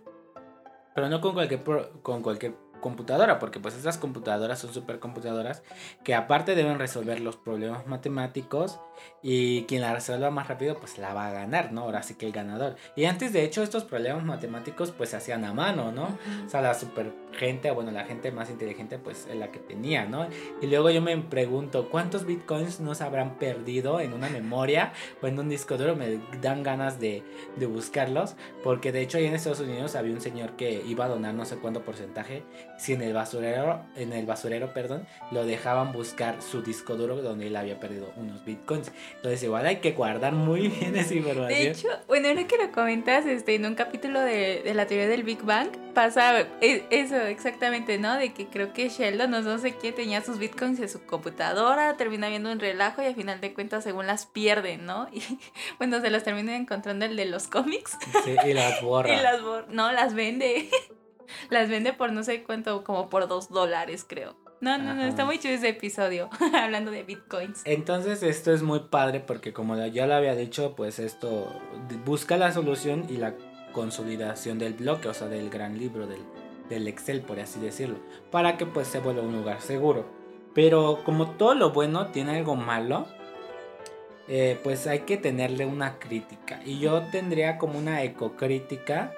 Pero 0.94 1.08
no 1.08 1.20
con 1.20 1.34
cualquier, 1.34 1.62
pro- 1.62 1.90
con 2.02 2.22
cualquier 2.22 2.54
computadora, 2.82 3.38
porque 3.38 3.58
pues 3.58 3.74
estas 3.74 3.96
computadoras 3.96 4.58
son 4.58 4.74
supercomputadoras 4.74 5.62
que 6.04 6.14
aparte 6.14 6.54
deben 6.54 6.78
resolver 6.78 7.20
los 7.20 7.36
problemas 7.36 7.86
matemáticos 7.86 8.78
y 9.22 9.62
quien 9.64 9.82
la 9.82 9.94
resuelva 9.94 10.30
más 10.30 10.48
rápido 10.48 10.78
pues 10.78 10.98
la 10.98 11.14
va 11.14 11.28
a 11.28 11.32
ganar, 11.32 11.72
¿no? 11.72 11.82
Ahora 11.82 12.02
sí 12.02 12.14
que 12.14 12.26
el 12.26 12.32
ganador. 12.32 12.76
Y 12.96 13.04
antes 13.04 13.32
de 13.32 13.44
hecho 13.44 13.62
estos 13.62 13.84
problemas 13.84 14.24
matemáticos 14.24 14.90
pues 14.90 15.10
se 15.10 15.16
hacían 15.16 15.44
a 15.44 15.52
mano, 15.52 15.92
¿no? 15.92 16.18
O 16.44 16.48
sea, 16.48 16.60
la 16.60 16.74
super 16.74 17.12
gente, 17.32 17.70
bueno, 17.70 17.90
la 17.92 18.04
gente 18.04 18.32
más 18.32 18.50
inteligente 18.50 18.98
pues 18.98 19.26
es 19.30 19.36
la 19.36 19.52
que 19.52 19.58
tenía, 19.58 20.06
¿no? 20.06 20.26
Y 20.60 20.66
luego 20.66 20.90
yo 20.90 21.00
me 21.00 21.16
pregunto, 21.18 21.88
¿cuántos 21.88 22.26
bitcoins 22.26 22.80
no 22.80 22.94
se 22.94 23.04
habrán 23.04 23.38
perdido 23.38 24.00
en 24.00 24.12
una 24.12 24.28
memoria 24.28 24.92
o 25.22 25.26
en 25.26 25.38
un 25.38 25.48
disco 25.48 25.78
duro? 25.78 25.94
Me 25.94 26.20
dan 26.40 26.62
ganas 26.62 26.98
de, 26.98 27.22
de 27.56 27.66
buscarlos, 27.66 28.34
porque 28.64 28.92
de 28.92 29.02
hecho 29.02 29.18
ahí 29.18 29.26
en 29.26 29.34
Estados 29.34 29.60
Unidos 29.60 29.94
había 29.94 30.12
un 30.12 30.20
señor 30.20 30.56
que 30.56 30.82
iba 30.86 31.04
a 31.04 31.08
donar 31.08 31.34
no 31.34 31.44
sé 31.44 31.56
cuánto 31.56 31.84
porcentaje, 31.84 32.42
si 32.78 32.92
en 32.92 33.02
el 33.02 33.14
basurero, 33.14 33.82
en 33.94 34.12
el 34.12 34.26
basurero, 34.26 34.72
perdón, 34.72 35.06
lo 35.30 35.44
dejaban 35.44 35.92
buscar 35.92 36.42
su 36.42 36.62
disco 36.62 36.96
duro 36.96 37.22
donde 37.22 37.46
él 37.46 37.56
había 37.56 37.78
perdido 37.78 38.12
unos 38.16 38.44
bitcoins. 38.44 38.81
Entonces 39.16 39.42
igual 39.42 39.66
hay 39.66 39.76
que 39.76 39.92
guardar 39.92 40.32
muy 40.32 40.68
bien 40.80 40.96
esa 40.96 41.14
información. 41.14 41.58
De 41.58 41.70
hecho, 41.70 41.88
bueno, 42.08 42.28
ahora 42.28 42.46
que 42.46 42.58
lo 42.58 42.72
comentas, 42.72 43.26
este, 43.26 43.54
en 43.54 43.66
un 43.66 43.74
capítulo 43.74 44.20
de, 44.20 44.62
de 44.62 44.74
la 44.74 44.86
teoría 44.86 45.08
del 45.08 45.22
Big 45.22 45.42
Bang, 45.42 45.70
pasa 45.92 46.40
e, 46.60 46.84
eso 46.90 47.16
exactamente, 47.16 47.98
¿no? 47.98 48.16
De 48.16 48.32
que 48.32 48.46
creo 48.46 48.72
que 48.72 48.88
Sheldon, 48.88 49.30
no 49.30 49.58
sé 49.58 49.76
quién, 49.76 49.94
tenía 49.94 50.22
sus 50.22 50.38
bitcoins 50.38 50.80
en 50.80 50.88
su 50.88 51.04
computadora, 51.04 51.96
termina 51.96 52.28
viendo 52.28 52.50
un 52.50 52.60
relajo 52.60 53.02
y 53.02 53.06
al 53.06 53.14
final 53.14 53.40
de 53.40 53.54
cuentas 53.54 53.84
según 53.84 54.06
las 54.06 54.26
pierden, 54.26 54.86
¿no? 54.86 55.08
Y 55.12 55.22
bueno, 55.78 56.00
se 56.00 56.10
las 56.10 56.24
termina 56.24 56.56
encontrando 56.56 57.04
el 57.04 57.16
de 57.16 57.26
los 57.26 57.46
cómics. 57.46 57.96
Sí, 58.24 58.34
y 58.44 58.54
las 58.54 58.82
borra. 58.82 59.12
y 59.12 59.16
las 59.20 59.42
borra. 59.42 59.66
No, 59.68 59.92
las 59.92 60.14
vende. 60.14 60.68
las 61.50 61.68
vende 61.68 61.92
por 61.92 62.12
no 62.12 62.22
sé 62.22 62.42
cuánto, 62.42 62.82
como 62.84 63.08
por 63.08 63.28
dos 63.28 63.50
dólares, 63.50 64.04
creo. 64.08 64.41
No, 64.62 64.78
no, 64.78 64.94
no, 64.94 65.02
está 65.02 65.24
muy 65.24 65.40
chido 65.40 65.54
ese 65.54 65.70
episodio, 65.70 66.30
hablando 66.54 66.92
de 66.92 67.02
bitcoins. 67.02 67.62
Entonces 67.64 68.22
esto 68.22 68.52
es 68.52 68.62
muy 68.62 68.78
padre 68.78 69.18
porque 69.18 69.52
como 69.52 69.76
ya 69.86 70.06
lo 70.06 70.14
había 70.14 70.36
dicho, 70.36 70.76
pues 70.76 71.00
esto 71.00 71.60
busca 72.04 72.36
la 72.36 72.52
solución 72.52 73.06
y 73.08 73.16
la 73.16 73.34
consolidación 73.72 74.60
del 74.60 74.74
bloque, 74.74 75.08
o 75.08 75.14
sea, 75.14 75.26
del 75.26 75.50
gran 75.50 75.80
libro, 75.80 76.06
del, 76.06 76.20
del 76.68 76.86
Excel, 76.86 77.22
por 77.22 77.40
así 77.40 77.58
decirlo, 77.58 77.96
para 78.30 78.56
que 78.56 78.64
pues 78.64 78.86
se 78.86 79.00
vuelva 79.00 79.22
un 79.22 79.34
lugar 79.34 79.60
seguro. 79.60 80.06
Pero 80.54 81.00
como 81.04 81.32
todo 81.32 81.56
lo 81.56 81.72
bueno 81.72 82.12
tiene 82.12 82.36
algo 82.36 82.54
malo, 82.54 83.08
eh, 84.28 84.60
pues 84.62 84.86
hay 84.86 85.00
que 85.00 85.16
tenerle 85.16 85.66
una 85.66 85.98
crítica. 85.98 86.60
Y 86.64 86.78
yo 86.78 87.02
tendría 87.10 87.58
como 87.58 87.80
una 87.80 88.04
ecocrítica 88.04 89.12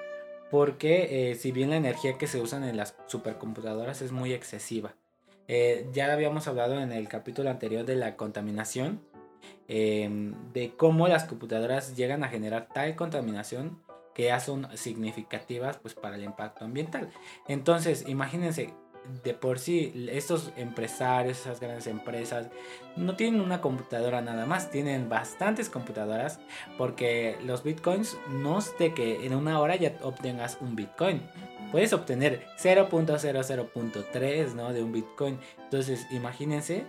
porque 0.49 1.29
eh, 1.29 1.35
si 1.35 1.51
bien 1.51 1.69
la 1.69 1.77
energía 1.77 2.17
que 2.17 2.25
se 2.25 2.41
usa 2.41 2.67
en 2.67 2.77
las 2.77 2.95
supercomputadoras 3.05 4.01
es 4.01 4.11
muy 4.11 4.33
excesiva. 4.33 4.95
Eh, 5.47 5.87
ya 5.93 6.11
habíamos 6.11 6.47
hablado 6.47 6.79
en 6.79 6.91
el 6.91 7.07
capítulo 7.07 7.49
anterior 7.49 7.85
de 7.85 7.95
la 7.95 8.15
contaminación, 8.15 9.01
em, 9.67 10.33
de 10.53 10.75
cómo 10.75 11.07
las 11.07 11.25
computadoras 11.25 11.95
llegan 11.95 12.23
a 12.23 12.29
generar 12.29 12.67
tal 12.73 12.95
contaminación 12.95 13.79
que 14.13 14.25
ya 14.25 14.39
son 14.39 14.67
significativas 14.77 15.77
pues, 15.77 15.93
para 15.93 16.15
el 16.15 16.23
impacto 16.23 16.65
ambiental. 16.65 17.09
Entonces, 17.47 18.05
imagínense, 18.07 18.73
de 19.23 19.33
por 19.33 19.59
sí, 19.59 20.07
estos 20.11 20.51
empresarios, 20.57 21.39
esas 21.39 21.59
grandes 21.59 21.87
empresas, 21.87 22.47
no 22.95 23.15
tienen 23.15 23.41
una 23.41 23.61
computadora 23.61 24.21
nada 24.21 24.45
más, 24.45 24.71
tienen 24.71 25.09
bastantes 25.09 25.69
computadoras 25.69 26.39
porque 26.77 27.37
los 27.45 27.63
bitcoins 27.63 28.17
no 28.29 28.59
es 28.59 28.77
de 28.77 28.93
que 28.93 29.25
en 29.25 29.35
una 29.35 29.59
hora 29.59 29.75
ya 29.75 29.93
obtengas 30.01 30.57
un 30.61 30.75
bitcoin. 30.75 31.21
Puedes 31.71 31.93
obtener 31.93 32.45
0.00.3 32.57 34.53
¿no? 34.53 34.71
de 34.71 34.83
un 34.83 34.91
bitcoin. 34.91 35.39
Entonces, 35.63 36.07
imagínense 36.11 36.85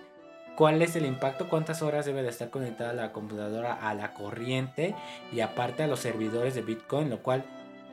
cuál 0.57 0.81
es 0.83 0.97
el 0.97 1.07
impacto, 1.07 1.49
cuántas 1.49 1.83
horas 1.83 2.07
debe 2.07 2.23
de 2.23 2.31
estar 2.31 2.51
conectada 2.51 2.93
la 2.93 3.13
computadora 3.13 3.75
a 3.75 3.95
la 3.95 4.15
corriente 4.15 4.95
y 5.33 5.41
aparte 5.41 5.83
a 5.83 5.87
los 5.87 6.01
servidores 6.01 6.55
de 6.55 6.63
bitcoin, 6.63 7.11
lo 7.11 7.23
cual 7.23 7.45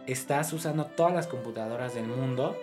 estás 0.07 0.51
usando 0.53 0.85
todas 0.85 1.13
las 1.13 1.27
computadoras 1.27 1.93
del 1.95 2.07
mundo 2.07 2.57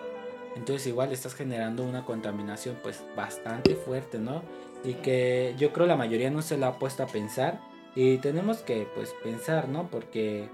entonces 0.56 0.86
igual 0.86 1.12
estás 1.12 1.34
generando 1.34 1.84
una 1.84 2.04
contaminación 2.04 2.76
pues 2.82 3.04
bastante 3.16 3.74
fuerte, 3.76 4.18
¿no? 4.18 4.42
Y 4.84 4.94
que 4.94 5.54
yo 5.58 5.72
creo 5.72 5.86
la 5.86 5.96
mayoría 5.96 6.30
no 6.30 6.42
se 6.42 6.56
lo 6.56 6.66
ha 6.66 6.78
puesto 6.78 7.02
a 7.02 7.06
pensar 7.06 7.60
y 7.94 8.18
tenemos 8.18 8.58
que 8.58 8.88
pues 8.94 9.14
pensar, 9.22 9.68
¿no? 9.68 9.88
Porque 9.88 10.48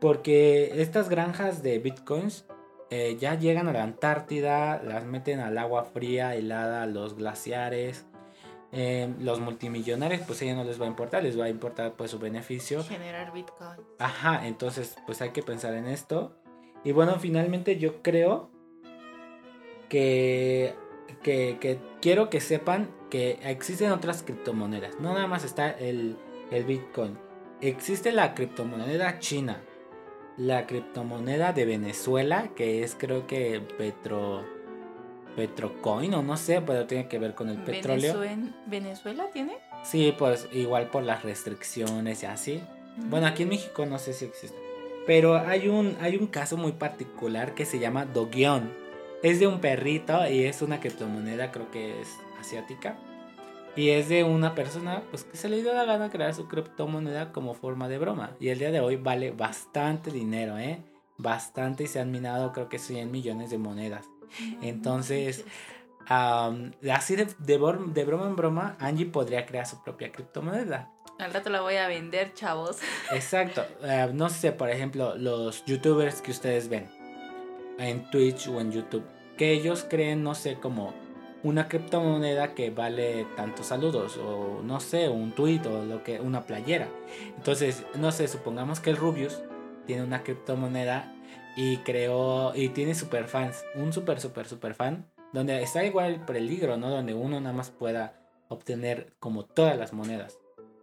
porque 0.00 0.80
estas 0.80 1.08
granjas 1.08 1.62
de 1.62 1.78
bitcoins 1.78 2.44
eh, 2.90 3.16
ya 3.18 3.34
llegan 3.34 3.68
a 3.68 3.72
la 3.72 3.82
Antártida, 3.82 4.80
las 4.82 5.04
meten 5.04 5.40
al 5.40 5.58
agua 5.58 5.84
fría, 5.84 6.34
helada, 6.34 6.84
a 6.84 6.86
los 6.86 7.16
glaciares. 7.16 8.06
Eh, 8.70 9.12
los 9.20 9.40
multimillonarios, 9.40 10.20
pues 10.26 10.42
a 10.42 10.44
ellos 10.44 10.58
no 10.58 10.64
les 10.64 10.78
va 10.78 10.84
a 10.84 10.88
importar, 10.88 11.22
les 11.22 11.40
va 11.40 11.46
a 11.46 11.48
importar 11.48 11.94
pues 11.94 12.10
su 12.10 12.18
beneficio. 12.18 12.84
Generar 12.84 13.32
bitcoin. 13.32 13.80
Ajá, 13.98 14.46
entonces 14.46 14.96
pues 15.06 15.22
hay 15.22 15.30
que 15.30 15.42
pensar 15.42 15.74
en 15.74 15.86
esto. 15.86 16.36
Y 16.84 16.92
bueno, 16.92 17.18
finalmente 17.18 17.78
yo 17.78 18.02
creo 18.02 18.50
que, 19.88 20.74
que, 21.22 21.78
quiero 22.00 22.30
que 22.30 22.40
sepan 22.40 22.90
que 23.10 23.38
existen 23.42 23.90
otras 23.92 24.22
criptomonedas. 24.22 25.00
No 25.00 25.14
nada 25.14 25.26
más 25.26 25.44
está 25.44 25.70
el, 25.70 26.16
el 26.50 26.64
Bitcoin. 26.64 27.18
Existe 27.60 28.12
la 28.12 28.34
criptomoneda 28.34 29.18
china. 29.18 29.62
La 30.36 30.66
criptomoneda 30.66 31.52
de 31.52 31.64
Venezuela, 31.64 32.50
que 32.54 32.82
es 32.82 32.94
creo 32.94 33.26
que 33.26 33.60
Petro... 33.76 34.44
Petrocoin 35.36 36.12
o 36.14 36.22
no 36.22 36.36
sé, 36.36 36.60
pero 36.62 36.86
tiene 36.86 37.06
que 37.06 37.20
ver 37.20 37.36
con 37.36 37.48
el 37.48 37.58
petróleo. 37.58 38.18
¿Venezuela 38.66 39.28
tiene? 39.32 39.58
Sí, 39.84 40.12
pues 40.18 40.48
igual 40.52 40.90
por 40.90 41.04
las 41.04 41.22
restricciones 41.22 42.24
y 42.24 42.26
así. 42.26 42.60
Bueno, 42.96 43.28
aquí 43.28 43.44
en 43.44 43.50
México 43.50 43.86
no 43.86 43.98
sé 44.00 44.14
si 44.14 44.24
existe. 44.24 44.58
Pero 45.06 45.36
hay 45.36 45.68
un, 45.68 45.96
hay 46.00 46.16
un 46.16 46.26
caso 46.26 46.56
muy 46.56 46.72
particular 46.72 47.54
que 47.54 47.66
se 47.66 47.78
llama 47.78 48.04
Dogeon 48.04 48.87
es 49.22 49.40
de 49.40 49.46
un 49.46 49.60
perrito 49.60 50.28
y 50.28 50.44
es 50.44 50.62
una 50.62 50.80
criptomoneda, 50.80 51.50
creo 51.50 51.70
que 51.70 52.00
es 52.00 52.08
asiática. 52.38 52.96
Y 53.76 53.90
es 53.90 54.08
de 54.08 54.24
una 54.24 54.54
persona 54.54 55.02
pues 55.10 55.24
que 55.24 55.36
se 55.36 55.48
le 55.48 55.62
dio 55.62 55.72
la 55.72 55.84
gana 55.84 56.10
crear 56.10 56.34
su 56.34 56.48
criptomoneda 56.48 57.32
como 57.32 57.54
forma 57.54 57.88
de 57.88 57.98
broma. 57.98 58.32
Y 58.40 58.48
el 58.48 58.58
día 58.58 58.70
de 58.70 58.80
hoy 58.80 58.96
vale 58.96 59.30
bastante 59.30 60.10
dinero, 60.10 60.58
¿eh? 60.58 60.82
Bastante 61.16 61.84
y 61.84 61.86
se 61.86 62.00
han 62.00 62.10
minado 62.10 62.52
creo 62.52 62.68
que 62.68 62.78
100 62.78 63.10
millones 63.10 63.50
de 63.50 63.58
monedas. 63.58 64.06
Entonces, 64.62 65.44
así 66.08 67.16
de, 67.16 67.28
de, 67.38 67.56
broma 68.04 68.26
en 68.26 68.36
broma, 68.36 68.76
Angie 68.80 69.06
podría 69.06 69.46
crear 69.46 69.66
su 69.66 69.82
propia 69.82 70.10
criptomoneda. 70.10 70.90
Al 71.18 71.32
rato 71.32 71.50
la 71.50 71.60
voy 71.60 71.76
a 71.76 71.88
vender, 71.88 72.34
chavos. 72.34 72.78
Exacto. 73.12 73.64
Eh, 73.82 74.10
no 74.12 74.28
sé, 74.28 74.52
por 74.52 74.70
ejemplo, 74.70 75.16
los 75.16 75.64
youtubers 75.64 76.20
que 76.20 76.30
ustedes 76.30 76.68
ven 76.68 76.97
en 77.78 78.10
Twitch 78.10 78.48
o 78.48 78.60
en 78.60 78.72
YouTube, 78.72 79.04
que 79.36 79.52
ellos 79.52 79.86
creen, 79.88 80.22
no 80.22 80.34
sé, 80.34 80.56
como 80.56 80.92
una 81.42 81.68
criptomoneda 81.68 82.54
que 82.54 82.70
vale 82.70 83.26
tantos 83.36 83.66
saludos 83.66 84.16
o 84.16 84.60
no 84.62 84.80
sé, 84.80 85.08
un 85.08 85.32
tweet 85.32 85.62
o 85.66 85.84
lo 85.84 86.02
que 86.02 86.20
una 86.20 86.42
playera. 86.42 86.88
Entonces, 87.36 87.84
no 87.94 88.10
sé, 88.12 88.28
supongamos 88.28 88.80
que 88.80 88.90
el 88.90 88.96
Rubius 88.96 89.40
tiene 89.86 90.02
una 90.02 90.22
criptomoneda 90.22 91.14
y 91.56 91.78
creó 91.78 92.54
y 92.54 92.70
tiene 92.70 92.94
super 92.94 93.28
fans, 93.28 93.64
un 93.74 93.92
super 93.92 94.20
super 94.20 94.46
super 94.46 94.74
fan, 94.74 95.06
donde 95.32 95.62
está 95.62 95.84
igual 95.84 96.14
el 96.14 96.20
peligro, 96.20 96.76
¿no? 96.76 96.90
Donde 96.90 97.14
uno 97.14 97.40
nada 97.40 97.54
más 97.54 97.70
pueda 97.70 98.20
obtener 98.48 99.12
como 99.20 99.44
todas 99.44 99.76
las 99.76 99.92
monedas. 99.92 100.38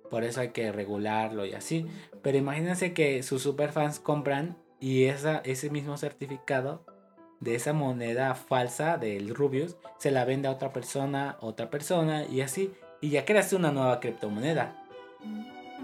Por 0.09 0.23
eso 0.23 0.41
hay 0.41 0.49
que 0.49 0.71
regularlo 0.71 1.45
y 1.45 1.53
así. 1.53 1.87
Pero 2.21 2.37
imagínense 2.37 2.93
que 2.93 3.23
sus 3.23 3.41
super 3.41 3.71
fans 3.71 3.99
compran 3.99 4.57
y 4.79 5.05
esa, 5.05 5.39
ese 5.39 5.69
mismo 5.69 5.97
certificado 5.97 6.85
de 7.39 7.55
esa 7.55 7.73
moneda 7.73 8.33
falsa 8.35 8.97
del 8.97 9.35
Rubius 9.35 9.75
se 9.97 10.11
la 10.11 10.25
vende 10.25 10.47
a 10.47 10.51
otra 10.51 10.73
persona, 10.73 11.37
otra 11.41 11.69
persona 11.69 12.25
y 12.25 12.41
así. 12.41 12.73
Y 13.01 13.09
ya 13.09 13.25
creaste 13.25 13.55
una 13.55 13.71
nueva 13.71 13.99
criptomoneda. 13.99 14.81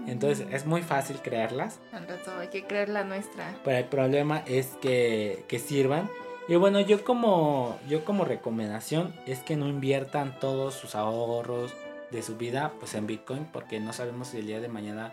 Entonces 0.06 0.46
es 0.50 0.66
muy 0.66 0.82
fácil 0.82 1.18
crearlas. 1.22 1.78
Al 1.92 2.08
rato 2.08 2.32
hay 2.38 2.48
que 2.48 2.66
crear 2.66 2.88
la 2.88 3.04
nuestra. 3.04 3.56
Pero 3.64 3.78
el 3.78 3.84
problema 3.84 4.42
es 4.46 4.68
que, 4.80 5.44
que 5.48 5.58
sirvan. 5.58 6.10
Y 6.48 6.56
bueno, 6.56 6.80
yo 6.80 7.04
como, 7.04 7.78
yo 7.88 8.04
como 8.04 8.24
recomendación 8.24 9.14
es 9.26 9.40
que 9.40 9.56
no 9.56 9.68
inviertan 9.68 10.38
todos 10.40 10.74
sus 10.74 10.96
ahorros 10.96 11.72
de 12.10 12.22
su 12.22 12.36
vida 12.36 12.72
pues 12.78 12.94
en 12.94 13.06
Bitcoin 13.06 13.46
porque 13.52 13.80
no 13.80 13.92
sabemos 13.92 14.28
si 14.28 14.38
el 14.38 14.46
día 14.46 14.60
de 14.60 14.68
mañana 14.68 15.12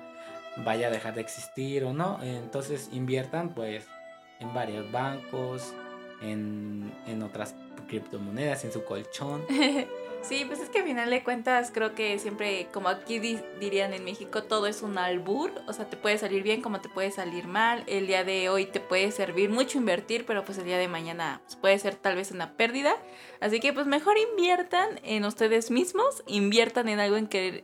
vaya 0.63 0.87
a 0.87 0.91
dejar 0.91 1.15
de 1.15 1.21
existir 1.21 1.83
o 1.83 1.93
no. 1.93 2.19
Entonces 2.21 2.89
inviertan 2.91 3.49
pues 3.49 3.87
en 4.39 4.53
varios 4.53 4.91
bancos, 4.91 5.73
en, 6.21 6.91
en 7.07 7.23
otras 7.23 7.55
criptomonedas, 7.87 8.65
en 8.65 8.71
su 8.71 8.83
colchón. 8.83 9.45
Sí, 10.21 10.43
pues 10.45 10.59
es 10.59 10.69
que 10.69 10.79
a 10.79 10.83
final 10.83 11.09
de 11.09 11.23
cuentas 11.23 11.71
creo 11.73 11.95
que 11.95 12.19
siempre, 12.19 12.67
como 12.73 12.89
aquí 12.89 13.19
dirían 13.19 13.93
en 13.93 14.03
México, 14.03 14.43
todo 14.43 14.67
es 14.67 14.81
un 14.81 14.97
albur, 14.97 15.51
o 15.65 15.73
sea, 15.73 15.89
te 15.89 15.95
puede 15.95 16.17
salir 16.17 16.43
bien 16.43 16.61
como 16.61 16.81
te 16.81 16.89
puede 16.89 17.11
salir 17.11 17.47
mal. 17.47 17.83
El 17.87 18.05
día 18.05 18.23
de 18.25 18.49
hoy 18.49 18.65
te 18.65 18.81
puede 18.81 19.11
servir 19.11 19.49
mucho 19.49 19.77
invertir, 19.77 20.25
pero 20.25 20.43
pues 20.43 20.57
el 20.57 20.65
día 20.65 20.77
de 20.77 20.89
mañana 20.89 21.41
pues, 21.45 21.55
puede 21.55 21.79
ser 21.79 21.95
tal 21.95 22.15
vez 22.15 22.31
una 22.31 22.53
pérdida. 22.57 22.95
Así 23.39 23.61
que 23.61 23.71
pues 23.71 23.87
mejor 23.87 24.17
inviertan 24.17 24.99
en 25.03 25.23
ustedes 25.23 25.71
mismos, 25.71 26.21
inviertan 26.27 26.89
en 26.89 26.99
algo 26.99 27.15
en 27.15 27.27
que 27.27 27.63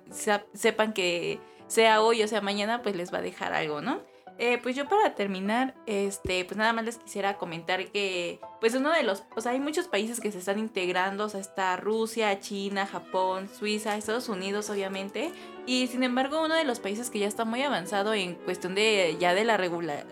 sepan 0.53 0.93
que 0.93 1.39
sea 1.67 2.01
hoy 2.01 2.23
o 2.23 2.28
sea 2.28 2.41
mañana, 2.41 2.82
pues 2.82 2.95
les 2.95 3.13
va 3.13 3.19
a 3.19 3.21
dejar 3.21 3.54
algo, 3.54 3.82
¿no? 3.82 4.01
Eh, 4.38 4.60
pues 4.62 4.75
yo 4.75 4.89
para 4.89 5.15
terminar, 5.15 5.75
este, 5.86 6.43
pues 6.43 6.58
nada 6.58 6.73
más 6.73 6.84
les 6.84 6.97
quisiera 6.97 7.38
comentar 7.38 7.89
que, 7.91 8.41
pues 8.60 8.75
uno 8.75 8.91
de 8.91 9.04
los, 9.04 9.23
o 9.34 9.39
sea, 9.39 9.54
hay 9.54 9.62
muchos 9.62 9.88
países 9.88 10.19
que 10.19 10.30
se 10.30 10.39
están 10.39 10.60
integrando, 10.60 11.23
o 11.23 11.30
sea, 11.30 11.39
está 11.39 11.78
Rusia, 11.78 12.38
China, 12.41 12.86
Japón, 12.86 13.47
Suiza, 13.47 13.95
Estados 13.95 14.28
Unidos, 14.28 14.69
obviamente, 14.69 15.32
y 15.65 15.88
sin 15.88 16.04
embargo 16.04 16.43
uno 16.43 16.56
de 16.56 16.65
los 16.65 16.82
países 16.82 17.10
que 17.10 17.19
ya 17.19 17.28
está 17.28 17.45
muy 17.45 17.62
avanzado 17.62 18.13
en 18.13 18.36
cuestión 18.36 18.75
de 18.75 19.15
ya 19.21 19.34
de 19.34 19.45
la 19.45 19.56
regula, 19.56 20.04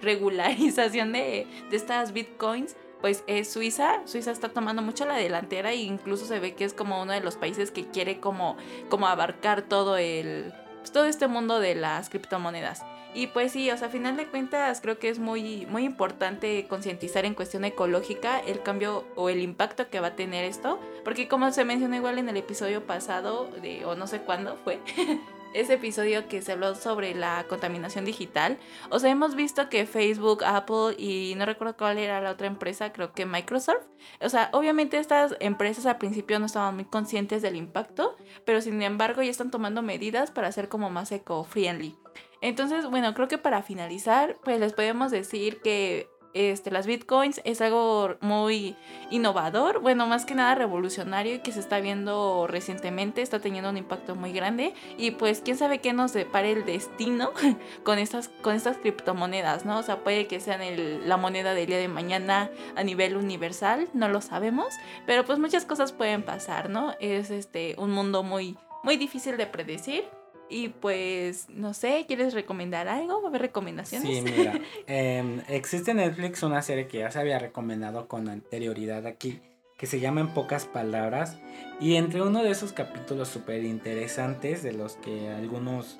regularización 0.00 1.12
de, 1.12 1.46
de 1.70 1.76
estas 1.76 2.12
bitcoins, 2.12 2.74
pues 3.00 3.24
es 3.26 3.50
Suiza. 3.50 4.00
Suiza 4.06 4.30
está 4.30 4.48
tomando 4.48 4.82
mucho 4.82 5.04
la 5.06 5.14
delantera 5.14 5.72
e 5.72 5.76
incluso 5.76 6.26
se 6.26 6.40
ve 6.40 6.54
que 6.54 6.64
es 6.64 6.74
como 6.74 7.02
uno 7.02 7.12
de 7.12 7.20
los 7.20 7.36
países 7.36 7.70
que 7.70 7.86
quiere 7.86 8.20
como, 8.20 8.56
como 8.88 9.06
abarcar 9.06 9.62
todo 9.62 9.96
el 9.96 10.52
pues, 10.88 10.92
todo 10.92 11.04
este 11.04 11.28
mundo 11.28 11.60
de 11.60 11.74
las 11.74 12.08
criptomonedas. 12.08 12.82
Y 13.14 13.28
pues 13.28 13.52
sí, 13.52 13.70
o 13.70 13.76
sea, 13.76 13.88
a 13.88 13.90
final 13.90 14.16
de 14.16 14.26
cuentas 14.26 14.80
creo 14.80 14.98
que 14.98 15.08
es 15.08 15.18
muy, 15.18 15.66
muy 15.66 15.84
importante 15.84 16.66
concientizar 16.68 17.24
en 17.24 17.34
cuestión 17.34 17.64
ecológica 17.64 18.38
el 18.38 18.62
cambio 18.62 19.04
o 19.16 19.28
el 19.28 19.40
impacto 19.40 19.88
que 19.88 20.00
va 20.00 20.08
a 20.08 20.16
tener 20.16 20.44
esto, 20.44 20.78
porque 21.04 21.26
como 21.26 21.50
se 21.50 21.64
mencionó 21.64 21.96
igual 21.96 22.18
en 22.18 22.28
el 22.28 22.36
episodio 22.36 22.86
pasado, 22.86 23.50
de, 23.62 23.84
o 23.86 23.96
no 23.96 24.06
sé 24.06 24.20
cuándo 24.20 24.56
fue, 24.62 24.80
ese 25.54 25.74
episodio 25.74 26.28
que 26.28 26.42
se 26.42 26.52
habló 26.52 26.74
sobre 26.74 27.14
la 27.14 27.44
contaminación 27.48 28.04
digital. 28.04 28.58
O 28.90 28.98
sea, 28.98 29.10
hemos 29.10 29.34
visto 29.34 29.68
que 29.68 29.86
Facebook, 29.86 30.44
Apple 30.44 30.94
y 30.98 31.34
no 31.36 31.46
recuerdo 31.46 31.76
cuál 31.76 31.98
era 31.98 32.20
la 32.20 32.30
otra 32.30 32.46
empresa, 32.46 32.92
creo 32.92 33.12
que 33.12 33.26
Microsoft. 33.26 33.84
O 34.20 34.28
sea, 34.28 34.50
obviamente 34.52 34.98
estas 34.98 35.36
empresas 35.40 35.86
al 35.86 35.98
principio 35.98 36.38
no 36.38 36.46
estaban 36.46 36.74
muy 36.74 36.84
conscientes 36.84 37.42
del 37.42 37.56
impacto, 37.56 38.16
pero 38.44 38.60
sin 38.60 38.80
embargo 38.82 39.22
ya 39.22 39.30
están 39.30 39.50
tomando 39.50 39.82
medidas 39.82 40.30
para 40.30 40.52
ser 40.52 40.68
como 40.68 40.90
más 40.90 41.12
eco-friendly. 41.12 41.96
Entonces, 42.40 42.86
bueno, 42.86 43.14
creo 43.14 43.28
que 43.28 43.38
para 43.38 43.62
finalizar, 43.62 44.36
pues 44.44 44.60
les 44.60 44.72
podemos 44.72 45.10
decir 45.10 45.60
que 45.60 46.08
este, 46.34 46.70
las 46.70 46.86
bitcoins 46.86 47.40
es 47.44 47.60
algo 47.60 48.16
muy 48.20 48.76
innovador, 49.10 49.80
bueno, 49.80 50.06
más 50.06 50.24
que 50.24 50.34
nada 50.34 50.54
revolucionario 50.54 51.36
y 51.36 51.38
que 51.40 51.52
se 51.52 51.60
está 51.60 51.80
viendo 51.80 52.46
recientemente, 52.46 53.22
está 53.22 53.40
teniendo 53.40 53.70
un 53.70 53.76
impacto 53.76 54.14
muy 54.14 54.32
grande 54.32 54.74
y 54.96 55.12
pues 55.12 55.40
quién 55.40 55.56
sabe 55.56 55.80
qué 55.80 55.92
nos 55.92 56.12
depare 56.12 56.52
el 56.52 56.64
destino 56.64 57.30
con 57.84 57.98
estas, 57.98 58.28
con 58.42 58.54
estas 58.54 58.76
criptomonedas, 58.78 59.64
¿no? 59.64 59.78
O 59.78 59.82
sea, 59.82 60.04
puede 60.04 60.26
que 60.26 60.40
sean 60.40 60.60
la 61.08 61.16
moneda 61.16 61.54
del 61.54 61.66
día 61.66 61.78
de 61.78 61.88
mañana 61.88 62.50
a 62.76 62.82
nivel 62.82 63.16
universal, 63.16 63.88
no 63.92 64.08
lo 64.08 64.20
sabemos, 64.20 64.74
pero 65.06 65.24
pues 65.24 65.38
muchas 65.38 65.64
cosas 65.64 65.92
pueden 65.92 66.22
pasar, 66.22 66.70
¿no? 66.70 66.94
Es 67.00 67.30
este, 67.30 67.74
un 67.78 67.90
mundo 67.90 68.22
muy, 68.22 68.56
muy 68.82 68.96
difícil 68.96 69.36
de 69.36 69.46
predecir 69.46 70.04
y 70.50 70.68
pues, 70.68 71.48
no 71.50 71.74
sé, 71.74 72.04
¿quieres 72.06 72.34
recomendar 72.34 72.88
algo? 72.88 73.20
¿Va 73.20 73.26
a 73.26 73.28
haber 73.28 73.42
recomendaciones? 73.42 74.08
Sí, 74.08 74.22
mira, 74.22 74.60
em, 74.86 75.40
existe 75.48 75.90
en 75.90 75.98
Netflix 75.98 76.42
una 76.42 76.62
serie 76.62 76.86
que 76.86 76.98
ya 76.98 77.10
se 77.10 77.18
había 77.18 77.38
recomendado 77.38 78.08
con 78.08 78.28
anterioridad 78.28 79.06
aquí, 79.06 79.40
que 79.76 79.86
se 79.86 80.00
llama 80.00 80.20
En 80.20 80.28
pocas 80.28 80.66
palabras. 80.66 81.38
Y 81.80 81.96
entre 81.96 82.22
uno 82.22 82.42
de 82.42 82.50
esos 82.50 82.72
capítulos 82.72 83.28
súper 83.28 83.64
interesantes, 83.64 84.62
de 84.62 84.72
los 84.72 84.96
que 84.96 85.28
algunos 85.28 85.98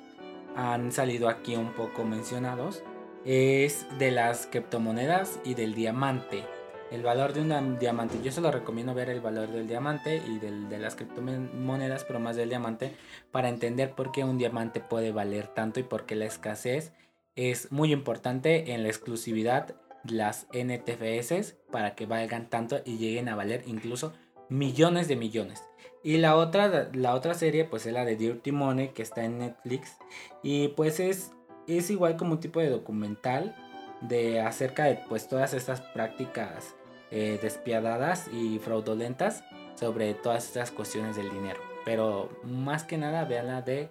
han 0.55 0.91
salido 0.91 1.29
aquí 1.29 1.55
un 1.55 1.73
poco 1.73 2.03
mencionados, 2.03 2.83
es 3.25 3.85
de 3.99 4.11
las 4.11 4.47
criptomonedas 4.47 5.39
y 5.43 5.53
del 5.53 5.75
diamante 5.75 6.43
el 6.91 7.03
valor 7.03 7.33
de 7.33 7.41
un 7.41 7.79
diamante. 7.79 8.19
Yo 8.23 8.31
se 8.31 8.41
lo 8.41 8.51
recomiendo 8.51 8.93
ver 8.93 9.09
el 9.09 9.21
valor 9.21 9.49
del 9.49 9.67
diamante 9.67 10.21
y 10.27 10.39
del, 10.39 10.69
de 10.69 10.79
las 10.79 10.95
criptomonedas, 10.95 12.03
pero 12.03 12.19
más 12.19 12.35
del 12.35 12.49
diamante, 12.49 12.95
para 13.31 13.49
entender 13.49 13.91
por 13.91 14.11
qué 14.11 14.23
un 14.23 14.37
diamante 14.37 14.79
puede 14.79 15.11
valer 15.11 15.47
tanto 15.47 15.79
y 15.79 15.83
por 15.83 16.05
qué 16.05 16.15
la 16.15 16.25
escasez 16.25 16.93
es 17.35 17.71
muy 17.71 17.93
importante 17.93 18.73
en 18.73 18.83
la 18.83 18.89
exclusividad 18.89 19.75
de 20.03 20.13
las 20.13 20.47
NTFS 20.51 21.55
para 21.71 21.95
que 21.95 22.05
valgan 22.05 22.49
tanto 22.49 22.81
y 22.85 22.97
lleguen 22.97 23.29
a 23.29 23.35
valer 23.35 23.63
incluso 23.67 24.13
millones 24.49 25.07
de 25.07 25.15
millones. 25.15 25.63
Y 26.03 26.17
la 26.17 26.35
otra, 26.35 26.89
la 26.93 27.13
otra 27.13 27.33
serie 27.33 27.65
pues 27.65 27.85
es 27.85 27.93
la 27.93 28.05
de 28.05 28.15
Dirty 28.15 28.51
Money 28.51 28.89
que 28.89 29.01
está 29.01 29.23
en 29.23 29.39
Netflix 29.39 29.97
y 30.41 30.69
pues 30.69 30.99
es, 30.99 31.31
es 31.67 31.89
igual 31.89 32.15
como 32.15 32.33
un 32.33 32.39
tipo 32.39 32.59
de 32.59 32.69
documental 32.69 33.55
de 34.01 34.39
acerca 34.41 34.85
de 34.85 34.99
pues 35.09 35.27
todas 35.27 35.53
estas 35.53 35.81
prácticas 35.81 36.75
eh, 37.11 37.39
despiadadas 37.41 38.27
y 38.31 38.59
fraudulentas 38.59 39.43
sobre 39.75 40.13
todas 40.13 40.45
estas 40.45 40.71
cuestiones 40.71 41.15
del 41.15 41.29
dinero. 41.29 41.59
Pero 41.85 42.29
más 42.43 42.83
que 42.83 42.97
nada 42.97 43.25
vean 43.25 43.47
la 43.47 43.61
de, 43.61 43.89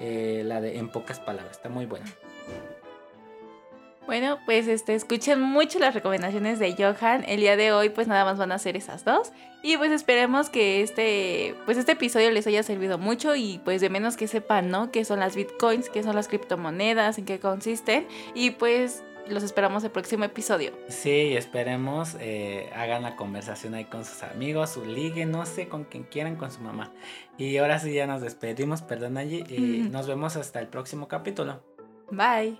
eh, 0.00 0.42
la 0.44 0.60
de 0.60 0.78
en 0.78 0.90
pocas 0.90 1.20
palabras, 1.20 1.56
está 1.56 1.68
muy 1.68 1.86
buena. 1.86 2.06
Bueno, 4.08 4.38
pues 4.46 4.68
este, 4.68 4.94
escuchen 4.94 5.38
mucho 5.38 5.78
las 5.78 5.92
recomendaciones 5.92 6.58
de 6.58 6.74
Johan. 6.78 7.24
El 7.28 7.40
día 7.40 7.58
de 7.58 7.72
hoy, 7.72 7.90
pues 7.90 8.08
nada 8.08 8.24
más 8.24 8.38
van 8.38 8.52
a 8.52 8.58
ser 8.58 8.74
esas 8.74 9.04
dos. 9.04 9.32
Y 9.62 9.76
pues 9.76 9.92
esperemos 9.92 10.48
que 10.48 10.80
este, 10.80 11.54
pues 11.66 11.76
este 11.76 11.92
episodio 11.92 12.30
les 12.30 12.46
haya 12.46 12.62
servido 12.62 12.96
mucho 12.96 13.36
y 13.36 13.60
pues 13.66 13.82
de 13.82 13.90
menos 13.90 14.16
que 14.16 14.26
sepan, 14.26 14.70
¿no? 14.70 14.90
¿Qué 14.90 15.04
son 15.04 15.20
las 15.20 15.36
bitcoins? 15.36 15.90
¿Qué 15.90 16.02
son 16.02 16.16
las 16.16 16.26
criptomonedas? 16.26 17.18
¿En 17.18 17.26
qué 17.26 17.38
consisten? 17.38 18.06
Y 18.34 18.52
pues 18.52 19.04
los 19.30 19.42
esperamos 19.42 19.84
el 19.84 19.90
próximo 19.90 20.24
episodio. 20.24 20.72
Sí, 20.88 21.36
esperemos 21.36 22.16
eh, 22.20 22.70
hagan 22.74 23.02
la 23.02 23.16
conversación 23.16 23.74
ahí 23.74 23.84
con 23.84 24.04
sus 24.04 24.22
amigos, 24.22 24.70
su 24.70 24.84
ligue, 24.84 25.26
no 25.26 25.46
sé, 25.46 25.68
con 25.68 25.84
quien 25.84 26.04
quieran, 26.04 26.36
con 26.36 26.50
su 26.50 26.60
mamá. 26.60 26.92
Y 27.36 27.56
ahora 27.58 27.78
sí 27.78 27.92
ya 27.92 28.06
nos 28.06 28.20
despedimos, 28.20 28.82
perdón 28.82 29.16
allí, 29.16 29.44
y 29.48 29.88
nos 29.90 30.06
vemos 30.06 30.36
hasta 30.36 30.60
el 30.60 30.68
próximo 30.68 31.08
capítulo. 31.08 31.62
Bye. 32.10 32.58